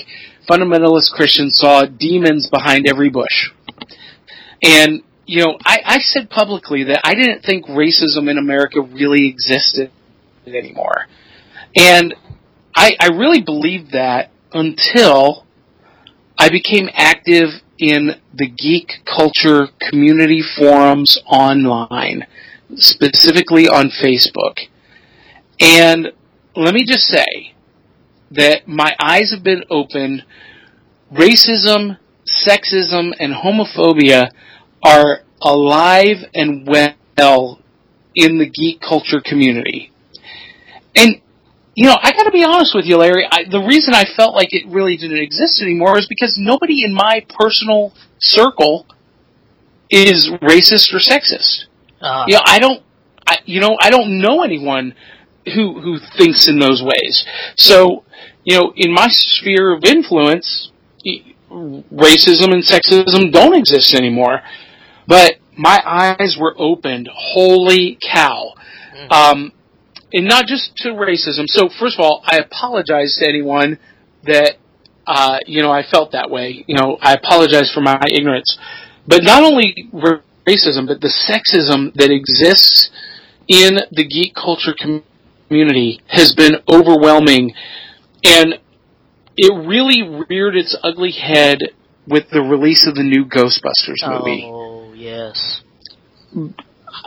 [0.50, 3.52] fundamentalist Christians saw demons behind every bush.
[4.62, 9.28] And you know, I, I said publicly that I didn't think racism in America really
[9.28, 9.92] existed
[10.46, 11.08] anymore.
[11.76, 12.16] And
[12.76, 15.46] I, I really believed that until
[16.38, 22.26] I became active in the geek culture community forums online,
[22.76, 24.60] specifically on Facebook.
[25.60, 26.12] And
[26.56, 27.54] let me just say
[28.32, 30.24] that my eyes have been opened.
[31.12, 34.32] Racism, sexism, and homophobia
[34.84, 37.60] are alive and well
[38.16, 39.92] in the geek culture community.
[40.96, 41.22] And
[41.76, 43.26] you know, I got to be honest with you, Larry.
[43.32, 46.94] I, the reason I felt like it really didn't exist anymore is because nobody in
[46.94, 48.86] my personal circle
[49.90, 51.66] is racist or sexist.
[52.02, 52.84] Uh, You know, I don't.
[53.26, 54.96] I, you know, I don't know anyone
[55.46, 57.26] who who thinks in those ways.
[57.56, 58.04] So,
[58.44, 60.72] you know, in my sphere of influence,
[61.50, 64.42] racism and sexism don't exist anymore.
[65.12, 67.09] But my eyes were opened.
[67.14, 68.53] Holy cow!
[68.95, 69.12] Mhm.
[69.12, 69.51] Um,
[70.14, 71.49] and not just to racism.
[71.49, 73.78] So, first of all, I apologize to anyone
[74.24, 74.55] that
[75.05, 76.64] uh, you know I felt that way.
[76.66, 78.57] You know, I apologize for my ignorance.
[79.05, 79.89] But not only
[80.47, 82.89] racism, but the sexism that exists
[83.49, 84.74] in the geek culture
[85.49, 87.53] community has been overwhelming,
[88.24, 88.59] and
[89.36, 91.59] it really reared its ugly head
[92.07, 94.45] with the release of the new Ghostbusters movie.
[94.45, 94.61] Oh
[95.12, 95.62] yes.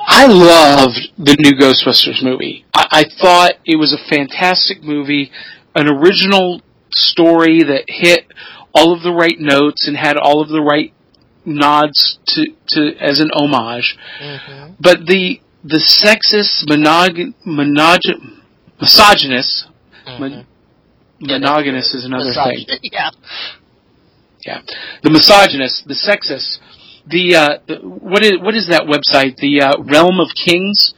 [0.07, 2.65] I loved the new Ghostbusters movie.
[2.75, 5.31] I, I thought it was a fantastic movie,
[5.75, 8.27] an original story that hit
[8.75, 10.93] all of the right notes and had all of the right
[11.45, 13.97] nods to, to as an homage.
[14.21, 18.01] hmm But the the sexist, monog, monog,
[18.81, 19.67] misogynist,
[20.07, 20.47] hmm mon-
[21.21, 22.67] monogamous is another thing.
[22.93, 23.11] Yeah.
[24.47, 24.61] Yeah,
[25.03, 26.59] the misogynist, the sexist,
[27.07, 29.37] the, uh, the what is what is that website?
[29.37, 30.95] The uh, Return of Kings.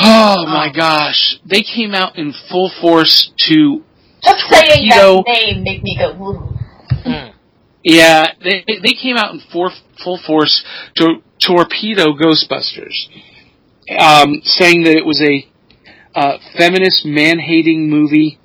[0.00, 0.76] Oh my Oh.
[0.76, 3.84] gosh, they came out in full force to
[4.24, 6.52] Just saying that name make me go.
[7.06, 7.32] Mm.
[7.84, 9.70] yeah they they came out in for,
[10.02, 10.64] full force
[10.96, 13.06] to torpedo Ghostbusters,
[13.98, 15.46] um, saying that it was a
[16.18, 18.38] uh, feminist man hating movie,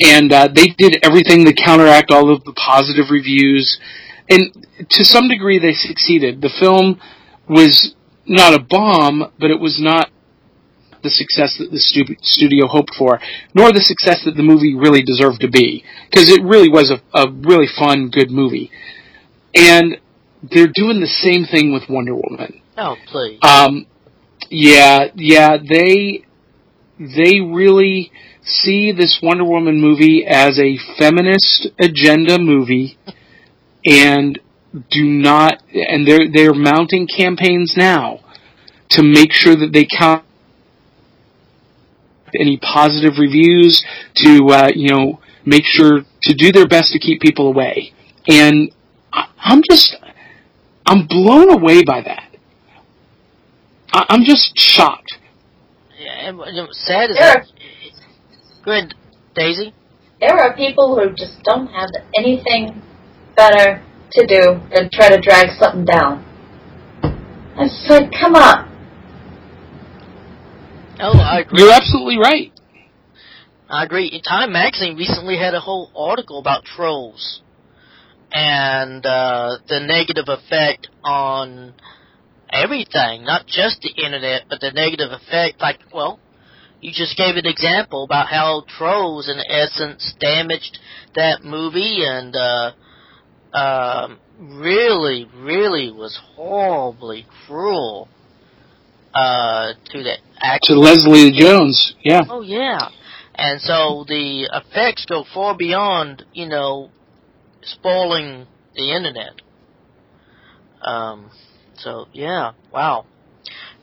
[0.00, 3.78] and uh, they did everything to counteract all of the positive reviews,
[4.30, 6.40] and to some degree they succeeded.
[6.40, 7.00] The film
[7.48, 7.94] was
[8.26, 10.10] not a bomb, but it was not
[11.02, 13.20] the success that the stu- studio hoped for,
[13.54, 17.00] nor the success that the movie really deserved to be, because it really was a,
[17.14, 18.70] a really fun, good movie.
[19.54, 19.98] And
[20.42, 22.60] they're doing the same thing with Wonder Woman.
[22.76, 23.38] Oh please.
[23.42, 23.86] Um,
[24.50, 26.24] yeah, yeah, they
[26.98, 28.10] they really
[28.42, 32.98] see this Wonder Woman movie as a feminist agenda movie,
[33.84, 34.38] and
[34.90, 38.20] do not, and they're they're mounting campaigns now
[38.90, 40.24] to make sure that they count
[42.38, 43.84] any positive reviews
[44.16, 47.92] to uh, you know make sure to do their best to keep people away,
[48.28, 48.70] and
[49.12, 49.96] I, I'm just
[50.86, 52.34] I'm blown away by that.
[53.92, 55.18] I, I'm just shocked.
[55.98, 57.46] Yeah, what's sad is that.
[58.64, 58.94] Go ahead,
[59.34, 59.72] Daisy.
[60.20, 62.82] There are people who just don't have anything
[63.36, 63.82] better
[64.12, 66.24] to do than try to drag something down.
[67.58, 68.72] It's like, come on.
[71.00, 71.62] Oh, I agree.
[71.62, 72.52] You're absolutely right.
[73.68, 74.20] I agree.
[74.26, 77.40] Time Magazine recently had a whole article about trolls
[78.32, 81.74] and uh, the negative effect on
[82.50, 85.60] everything, not just the internet, but the negative effect.
[85.60, 86.20] Like, well,
[86.80, 90.78] you just gave an example about how trolls, in essence, damaged
[91.14, 92.72] that movie and uh,
[93.56, 98.08] um, really, really was horribly cruel
[99.14, 100.74] uh, to the actor.
[100.74, 102.22] To Leslie Jones, yeah.
[102.28, 102.88] Oh yeah,
[103.34, 106.90] and so the effects go far beyond you know
[107.62, 109.32] spoiling the internet.
[110.82, 111.30] Um,
[111.78, 113.06] so yeah, wow,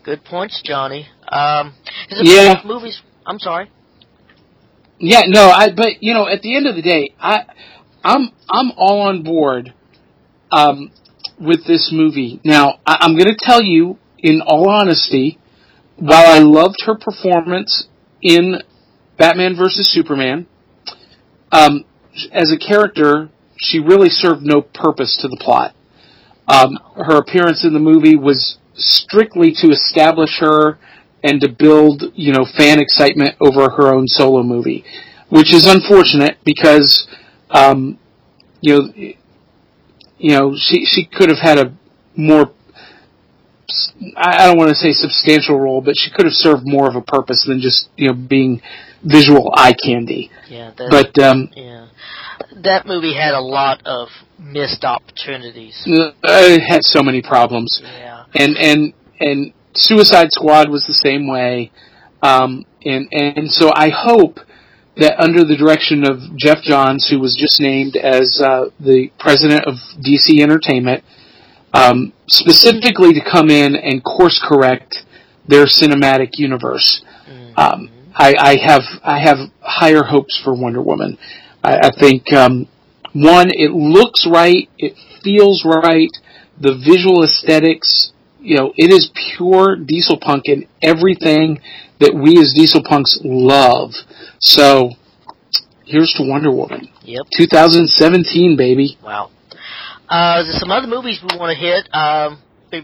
[0.04, 1.08] good points, Johnny.
[1.28, 1.74] Um,
[2.10, 2.62] is it Yeah.
[2.64, 3.02] movies?
[3.26, 3.72] I'm sorry.
[5.00, 7.46] Yeah, no, I but you know, at the end of the day, I
[8.04, 9.74] I'm I'm all on board
[10.52, 10.92] um
[11.40, 12.40] with this movie.
[12.44, 15.40] Now, I, I'm going to tell you in all honesty,
[15.98, 17.88] while I loved her performance
[18.22, 18.62] in
[19.18, 20.48] Batman vs Superman,
[21.52, 21.86] um
[22.32, 25.74] as a character, she really served no purpose to the plot.
[26.48, 30.78] Um, her appearance in the movie was strictly to establish her
[31.24, 34.84] and to build, you know, fan excitement over her own solo movie,
[35.30, 37.08] which is unfortunate because,
[37.54, 38.00] um,
[38.62, 38.94] you know,
[40.18, 41.74] you know, she she could have had a
[42.16, 42.52] more
[44.18, 47.02] I don't want to say substantial role, but she could have served more of a
[47.02, 48.62] purpose than just you know being
[49.04, 50.32] visual eye candy.
[50.50, 51.88] Yeah, that, But um, yeah,
[52.64, 55.82] that movie had a lot of missed opportunities.
[55.88, 61.28] uh, it had so many problems, Yeah, and and and Suicide Squad was the same
[61.28, 61.72] way,
[62.22, 64.40] um, and and so I hope
[64.98, 69.66] that under the direction of Geoff Johns, who was just named as uh, the president
[69.66, 71.04] of DC Entertainment,
[71.74, 75.04] um, specifically to come in and course correct
[75.48, 77.04] their cinematic universe.
[77.28, 77.58] Mhm.
[77.58, 81.18] Um, I, I have I have higher hopes for Wonder Woman.
[81.64, 82.68] I, I think um,
[83.14, 86.12] one, it looks right, it feels right,
[86.60, 88.12] the visual aesthetics.
[88.40, 91.62] You know, it is pure diesel punk in everything
[92.00, 93.92] that we as diesel punks love.
[94.40, 94.92] So,
[95.86, 97.28] here's to Wonder Woman, Yep.
[97.38, 98.98] 2017, baby.
[99.04, 99.30] Wow.
[100.10, 101.88] Uh, there's some other movies we want to hit.
[101.94, 102.40] Um,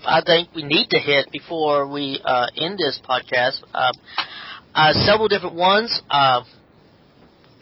[0.05, 3.63] I think we need to hit before we uh, end this podcast.
[3.73, 3.91] Uh,
[4.73, 6.01] uh, several different ones.
[6.09, 6.43] Uh,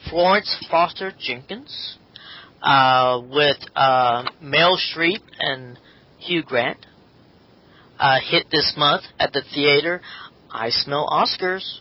[0.10, 1.98] Florence Foster Jenkins
[2.62, 5.80] uh, with uh, Meryl Streep and
[6.18, 6.86] Hugh Grant
[8.00, 10.02] uh, hit this month at the theater.
[10.52, 11.80] I smell Oscars.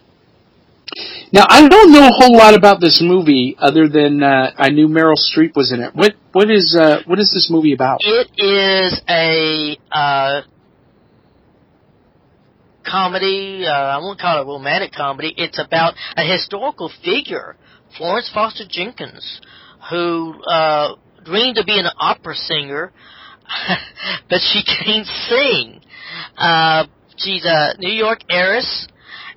[1.33, 4.89] Now, I don't know a whole lot about this movie other than uh, I knew
[4.89, 5.95] Meryl Streep was in it.
[5.95, 7.99] What what is uh, what is this movie about?
[8.03, 10.43] It is a uh,
[12.89, 13.65] comedy.
[13.67, 15.35] Uh, I won't call it a romantic comedy.
[15.37, 17.57] It's about a historical figure,
[17.97, 19.41] Florence Foster Jenkins,
[19.91, 20.95] who uh,
[21.25, 22.93] dreamed of being an opera singer,
[24.31, 25.81] but she can't sing.
[27.17, 28.89] She's a New York heiress,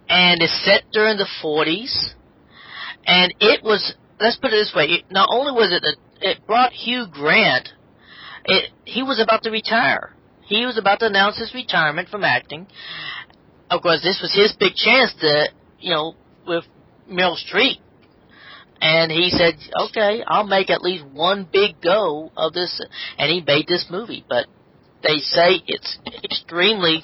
[0.07, 2.13] and is set during the 40s.
[3.05, 6.45] And it was, let's put it this way, it, not only was it, a, it
[6.45, 7.69] brought Hugh Grant
[8.45, 10.15] it, he was about to retire.
[10.45, 12.67] He was about to announce his retirement from acting.
[13.69, 15.49] Of course, this was his big chance to,
[15.79, 16.15] you know,
[16.47, 16.63] with
[17.09, 17.77] Meryl Streep.
[18.81, 19.55] And he said,
[19.89, 22.81] okay, I'll make at least one big go of this.
[23.17, 24.25] And he made this movie.
[24.27, 24.47] But
[25.03, 27.03] they say it's extremely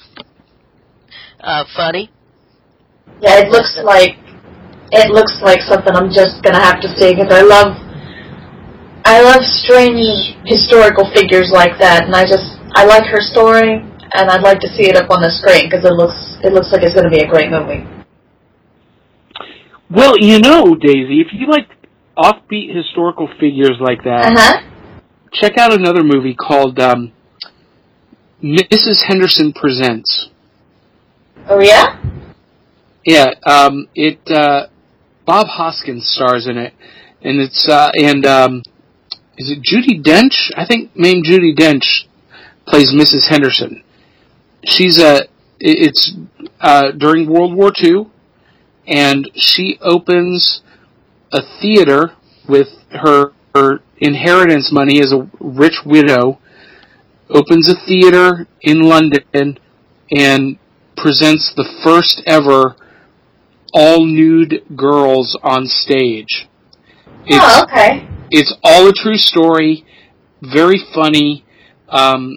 [1.40, 2.10] uh, funny.
[3.20, 4.16] Yeah, it looks like
[4.92, 7.74] it looks like something I'm just gonna have to see because I love
[9.04, 13.78] I love strange historical figures like that, and I just I like her story,
[14.14, 16.72] and I'd like to see it up on the screen because it looks it looks
[16.72, 17.86] like it's gonna be a great movie.
[19.88, 21.68] Well, you know, Daisy, if you like
[22.18, 24.62] offbeat historical figures like that, Uh huh.
[25.32, 27.12] check out another movie called um,
[28.42, 29.04] Mrs.
[29.06, 30.30] Henderson Presents.
[31.48, 32.02] Oh yeah.
[33.04, 34.66] Yeah, um, it uh,
[35.24, 36.74] Bob Hoskins stars in it,
[37.22, 38.62] and it's uh, and um,
[39.38, 40.50] is it Judi Dench?
[40.56, 42.06] I think named Judi Dench
[42.66, 43.28] plays Mrs.
[43.28, 43.84] Henderson.
[44.64, 45.28] She's a
[45.60, 46.16] it's
[46.60, 48.08] uh, during World War II,
[48.88, 50.62] and she opens
[51.32, 52.12] a theater
[52.48, 56.40] with her, her inheritance money as a rich widow.
[57.28, 59.58] Opens a theater in London
[60.10, 60.58] and
[60.96, 62.76] presents the first ever
[63.72, 66.48] all nude girls on stage.
[67.26, 68.08] It's oh okay.
[68.30, 69.84] it's all a true story,
[70.40, 71.44] very funny,
[71.88, 72.36] um,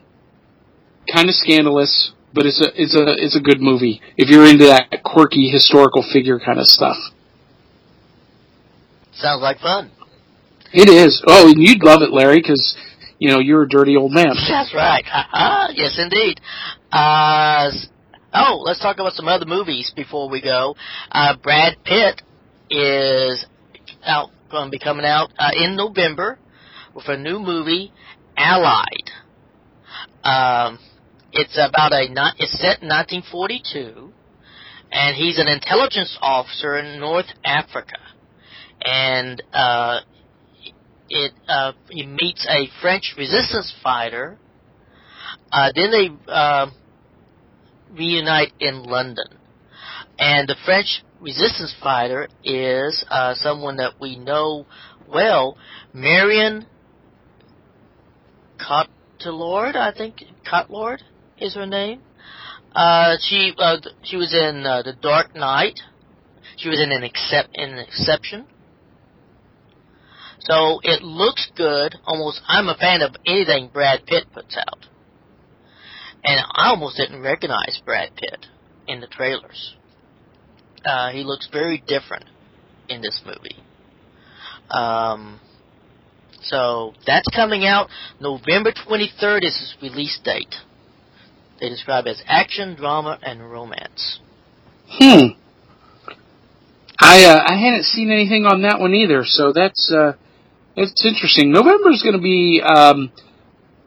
[1.14, 4.65] kind of scandalous, but it's a it's a it's a good movie if you're into
[4.65, 6.98] that quirky historical figure kind of stuff.
[9.14, 9.91] Sounds like fun.
[10.72, 11.22] It is.
[11.27, 12.77] Oh, and you'd love it, Larry, because
[13.18, 14.34] you know you're a dirty old man.
[14.48, 15.03] That's right.
[15.76, 16.40] yes, indeed.
[16.91, 17.88] Uh, s-
[18.34, 20.76] oh, let's talk about some other movies before we go.
[21.12, 22.22] Uh, Brad Pitt
[22.70, 23.46] is
[24.06, 26.40] out going to be coming out uh, in November
[26.96, 27.92] with a new movie,
[28.38, 29.12] Allied.
[30.24, 30.80] Um,
[31.32, 34.12] it's about a ni- it's set in 1942,
[34.92, 38.00] and he's an intelligence officer in North Africa,
[38.82, 40.00] and uh,
[41.10, 44.38] it uh, he meets a French resistance fighter.
[45.52, 46.68] Uh, then they uh,
[47.91, 49.28] reunite in London,
[50.18, 54.66] and the French resistance fighter is uh, someone that we know
[55.07, 55.57] well,
[55.94, 56.68] Marion
[58.60, 60.99] Cotillard, I think Cotlord
[61.40, 62.02] is her name.
[62.76, 65.80] Uh, she uh, she was in uh, the Dark Knight.
[66.57, 68.45] She was in an accept in an exception.
[70.41, 71.95] So it looks good.
[72.06, 74.86] Almost, I'm a fan of anything Brad Pitt puts out,
[76.24, 78.46] and I almost didn't recognize Brad Pitt
[78.88, 79.76] in the trailers.
[80.86, 82.26] Uh, he looks very different
[82.88, 83.62] in this movie.
[84.70, 85.40] Um,
[86.41, 87.90] so that's coming out
[88.20, 90.56] November 23rd is his release date.
[91.60, 94.20] They describe it as action, drama, and romance.
[94.88, 95.40] Hmm.
[97.02, 100.14] I uh, I hadn't seen anything on that one either, so that's uh,
[100.76, 101.52] that's interesting.
[101.52, 103.12] November is going to be um,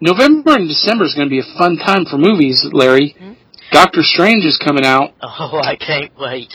[0.02, 3.14] November and December is going to be a fun time for movies, Larry.
[3.16, 3.34] Hmm?
[3.70, 5.14] Doctor Strange is coming out.
[5.22, 6.52] Oh, I can't wait.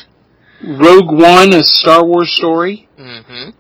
[0.62, 2.90] Rogue One, a Star Wars story.
[2.98, 3.52] hmm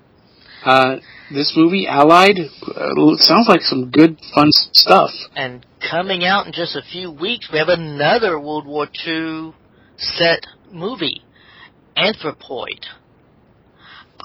[0.65, 0.97] Uh,
[1.31, 5.11] this movie, Allied, uh, sounds like some good, fun stuff.
[5.35, 9.53] And coming out in just a few weeks, we have another World War II
[9.97, 11.21] set movie,
[11.95, 12.83] Anthropoid.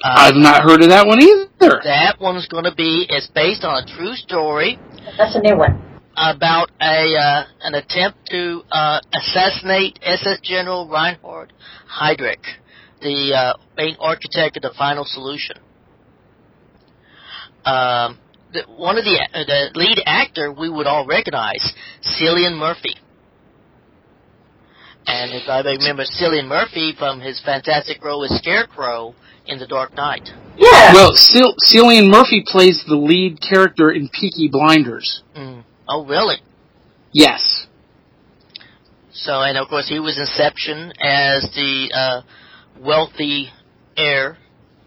[0.04, 1.80] Uh, I've not heard of that one either.
[1.84, 4.78] that one's going to be, it's based on a true story
[5.18, 5.82] That's a new one.
[6.16, 11.52] about a uh, an attempt to uh, assassinate SS General Reinhard
[12.00, 12.44] Heydrich,
[13.00, 15.56] the uh, main architect of the final solution.
[17.64, 18.18] Um,
[18.52, 21.72] the, one of the uh, the lead actor we would all recognize,
[22.02, 22.94] Cillian Murphy.
[25.04, 29.14] And if I remember Cillian Murphy from his fantastic role as Scarecrow
[29.46, 30.28] in The Dark Knight.
[30.56, 30.92] Yeah.
[30.94, 35.22] Well, Cel- Cillian Murphy plays the lead character in Peaky Blinders.
[35.36, 35.64] Mm.
[35.88, 36.36] Oh, really?
[37.12, 37.66] Yes.
[39.12, 42.22] So, and of course, he was Inception as the uh,
[42.80, 43.50] wealthy
[43.96, 44.38] heir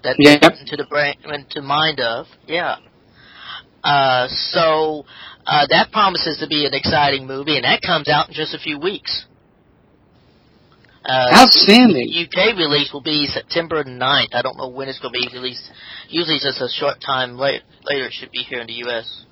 [0.03, 0.41] that Yep.
[0.41, 2.27] they went into the brain, went to mind of.
[2.47, 2.77] Yeah.
[3.83, 5.05] Uh, so
[5.45, 8.59] uh, that promises to be an exciting movie, and that comes out in just a
[8.59, 9.25] few weeks.
[11.07, 12.09] Uh, Outstanding.
[12.25, 14.33] UK release will be September 9th.
[14.33, 15.69] I don't know when it's going to be released.
[16.09, 19.25] Usually, just a short time later, later it should be here in the US.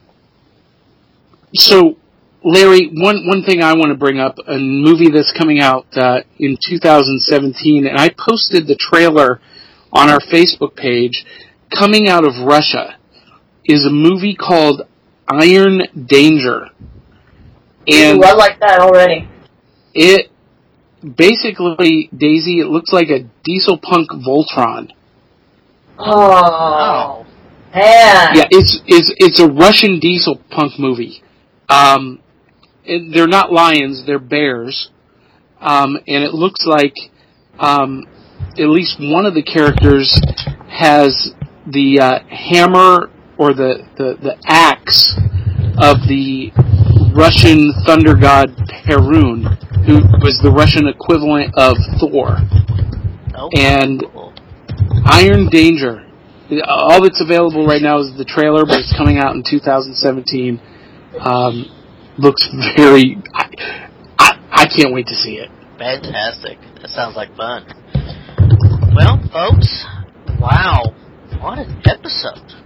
[1.55, 1.97] So,
[2.43, 6.21] Larry, one one thing I want to bring up a movie that's coming out uh,
[6.37, 9.39] in 2017, and I posted the trailer
[9.91, 11.25] on our Facebook page.
[11.75, 12.97] Coming out of Russia
[13.65, 14.83] is a movie called
[15.27, 16.67] Iron Danger,
[17.87, 19.27] and Ooh, I like that already.
[19.93, 20.29] it
[21.03, 22.59] basically Daisy.
[22.59, 24.91] It looks like a diesel punk Voltron.
[25.97, 27.25] Oh,
[27.73, 28.35] man.
[28.35, 31.21] Yeah, it's it's it's a Russian diesel punk movie.
[31.69, 32.19] Um,
[32.83, 34.89] it, they're not lions; they're bears,
[35.59, 36.95] um, and it looks like
[37.59, 38.05] um,
[38.57, 40.19] at least one of the characters
[40.69, 41.33] has
[41.67, 45.13] the uh, hammer or the, the the axe
[45.77, 46.51] of the
[47.15, 48.49] Russian thunder god
[48.85, 49.45] Perun,
[49.85, 52.37] who was the Russian equivalent of Thor.
[53.35, 54.33] Oh, And- cool.
[55.05, 56.05] Iron Danger.
[56.67, 60.59] All that's available right now is the trailer, but it's coming out in 2017.
[61.19, 61.65] Um,
[62.17, 63.17] looks very.
[63.33, 63.49] I,
[64.19, 65.49] I, I can't wait to see it.
[65.77, 66.57] Fantastic.
[66.81, 67.65] That sounds like fun.
[68.95, 69.85] Well, folks,
[70.39, 70.93] wow.
[71.41, 72.62] What an episode.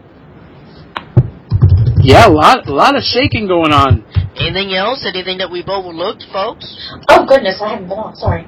[2.08, 4.08] Yeah, a lot, a lot of shaking going on.
[4.40, 5.04] Anything else?
[5.04, 6.64] Anything that we've overlooked, folks?
[7.10, 8.16] Oh, goodness, I haven't been on.
[8.16, 8.48] Sorry.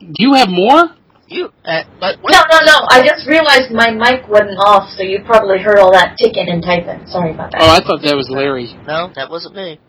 [0.00, 0.92] Do you have more?
[1.28, 2.36] You, uh, but what?
[2.36, 2.76] No, no, no.
[2.90, 6.62] I just realized my mic wasn't off, so you probably heard all that ticking and
[6.62, 7.06] typing.
[7.06, 7.60] Sorry about that.
[7.62, 8.76] Oh, I thought that was Larry.
[8.86, 9.80] No, that wasn't me.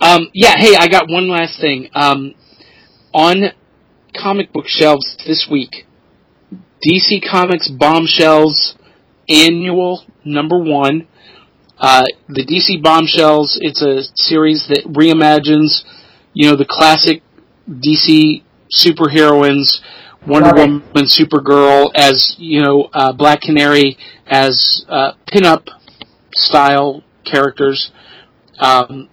[0.00, 1.90] Um, yeah, hey, I got one last thing.
[1.92, 2.34] Um,
[3.12, 3.50] on
[4.14, 5.86] comic book shelves this week,
[6.86, 8.76] DC Comics Bombshells
[9.28, 11.06] Annual Number One.
[11.78, 15.84] Uh, the DC Bombshells, it's a series that reimagines,
[16.32, 17.22] you know, the classic
[17.68, 18.42] DC
[18.72, 19.80] superheroines,
[20.26, 20.70] Wonder Love it.
[20.70, 25.68] Woman, Supergirl, as, you know, uh, Black Canary, as uh, pin-up
[26.34, 27.90] style characters.
[28.58, 29.08] Um,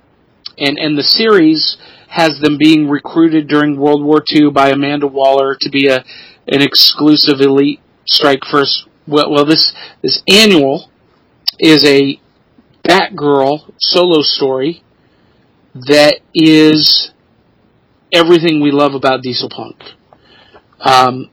[0.57, 1.77] and and the series
[2.09, 6.03] has them being recruited during World War II by Amanda Waller to be a
[6.47, 8.85] an exclusive elite strike force.
[9.07, 9.73] Well, well this
[10.03, 10.90] this annual
[11.61, 12.19] is a
[12.83, 14.83] Batgirl solo story
[15.75, 17.11] that is
[18.11, 19.77] everything we love about Diesel Punk.
[20.79, 21.29] Um,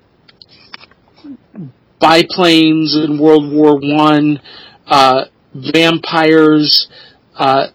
[1.98, 4.40] biplanes in World War One,
[4.86, 5.24] uh,
[5.54, 6.88] vampires,
[7.34, 7.68] uh,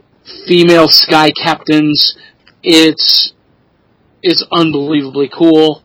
[0.48, 2.16] female sky captains.
[2.62, 3.34] It's
[4.22, 5.84] it's unbelievably cool.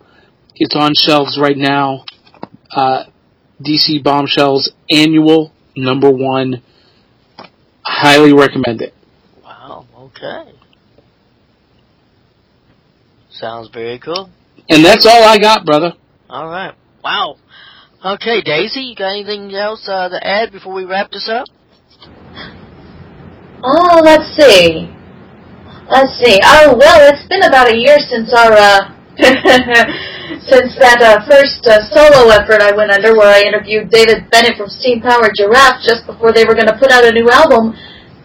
[0.54, 2.04] It's on shelves right now.
[2.70, 3.04] Uh,
[3.64, 6.62] DC Bombshells annual number one.
[7.84, 8.94] Highly recommend it.
[9.42, 10.52] Wow, okay.
[13.30, 14.30] Sounds very cool.
[14.68, 15.94] And that's all I got, brother.
[16.28, 16.74] Alright.
[17.02, 17.36] Wow.
[18.04, 21.46] Okay, Daisy, you got anything else uh, to add before we wrap this up?
[23.62, 24.88] Oh, let's see.
[25.90, 26.38] Let's see.
[26.44, 28.90] Oh, well, it's been about a year since our, uh,
[30.44, 34.60] since that uh, first uh, solo effort I went under where I interviewed David Bennett
[34.60, 37.72] from Steam Powered Giraffe just before they were going to put out a new album.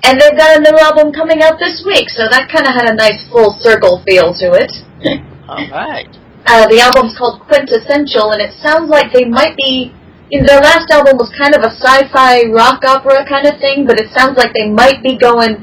[0.03, 2.91] and they've got a new album coming out this week, so that kind of had
[2.91, 4.71] a nice full circle feel to it.
[5.47, 6.11] All right.
[6.43, 9.95] Uh, the album's called Quintessential, and it sounds like they might be.
[10.27, 13.85] You know, their last album was kind of a sci-fi rock opera kind of thing,
[13.85, 15.61] but it sounds like they might be going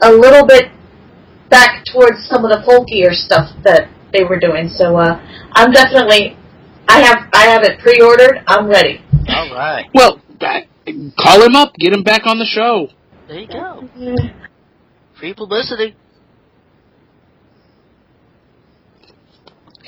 [0.00, 0.72] a little bit
[1.50, 4.68] back towards some of the folkier stuff that they were doing.
[4.68, 5.20] So uh,
[5.52, 6.36] I'm definitely,
[6.88, 8.42] I have I have it pre-ordered.
[8.46, 9.00] I'm ready.
[9.28, 9.86] All right.
[9.94, 10.68] Well, back,
[11.18, 12.88] call him up, get him back on the show.
[13.28, 13.88] There you go.
[15.18, 15.96] Free publicity.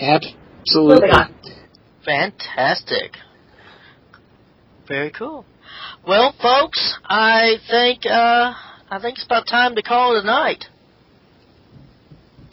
[0.01, 1.11] Absolutely.
[2.05, 3.12] Fantastic.
[4.86, 5.45] Very cool.
[6.07, 8.55] Well, folks, I think uh,
[8.90, 10.65] I think it's about time to call it a night.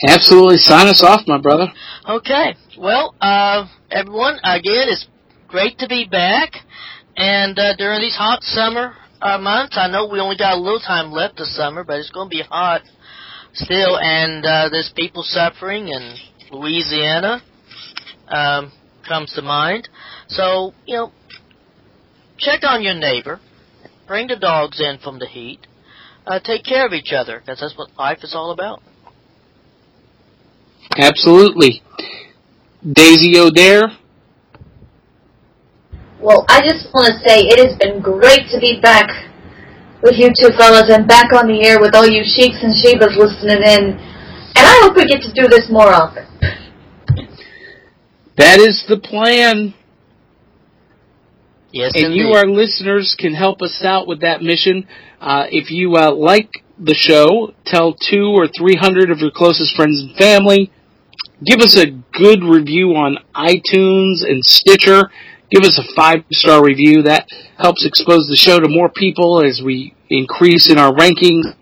[0.08, 0.58] Absolutely.
[0.58, 1.68] Sign us off, my brother.
[2.08, 2.56] Okay.
[2.78, 5.08] Well, uh, everyone, again, it's
[5.48, 6.52] great to be back.
[7.16, 10.82] And uh, during these hot summer uh, months, I know we only got a little
[10.82, 12.82] time left this summer, but it's going to be hot
[13.54, 13.98] still.
[13.98, 16.16] And uh, there's people suffering in
[16.52, 17.42] Louisiana
[18.28, 18.72] um,
[19.08, 19.88] comes to mind.
[20.28, 21.12] So, you know,
[22.38, 23.40] check on your neighbor.
[24.08, 25.60] Bring the dogs in from the heat.
[26.28, 28.82] Uh, take care of each other, because that's what life is all about.
[30.98, 31.82] Absolutely.
[32.84, 33.92] Daisy O'Dare,
[36.26, 39.10] Well, I just want to say it has been great to be back
[40.02, 43.18] with you two fellas and back on the air with all you sheiks and shebas
[43.18, 43.98] listening in.
[44.56, 46.26] And I hope we get to do this more often.
[48.38, 49.74] that is the plan.
[51.72, 52.20] Yes, and indeed.
[52.20, 54.88] you, our listeners, can help us out with that mission.
[55.20, 56.50] Uh, if you uh, like
[56.80, 60.72] the show, tell two or three hundred of your closest friends and family.
[61.44, 65.10] Give us a good review on iTunes and Stitcher.
[65.52, 67.04] Give us a five star review.
[67.04, 71.54] That helps expose the show to more people as we increase in our rankings.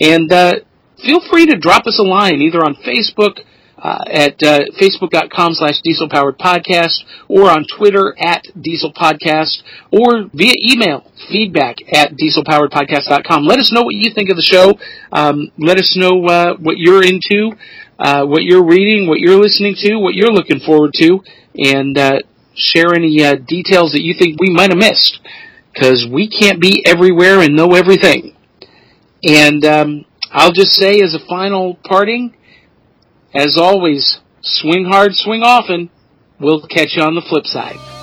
[0.00, 0.56] And uh,
[1.02, 3.40] feel free to drop us a line either on Facebook
[3.84, 9.62] uh, at uh, facebook.com slash dieselpowered podcast or on Twitter at diesel podcast
[9.92, 13.44] or via email feedback at dieselpoweredpodcast.com.
[13.44, 14.72] Let us know what you think of the show.
[15.12, 17.52] Um, let us know uh, what you're into,
[17.98, 21.20] uh, what you're reading, what you're listening to, what you're looking forward to,
[21.54, 22.18] and uh,
[22.54, 25.20] share any uh, details that you think we might have missed
[25.74, 28.34] because we can't be everywhere and know everything.
[29.22, 32.34] And um, I'll just say as a final parting,
[33.34, 35.90] as always, swing hard, swing often.
[36.38, 37.93] We'll catch you on the flip side.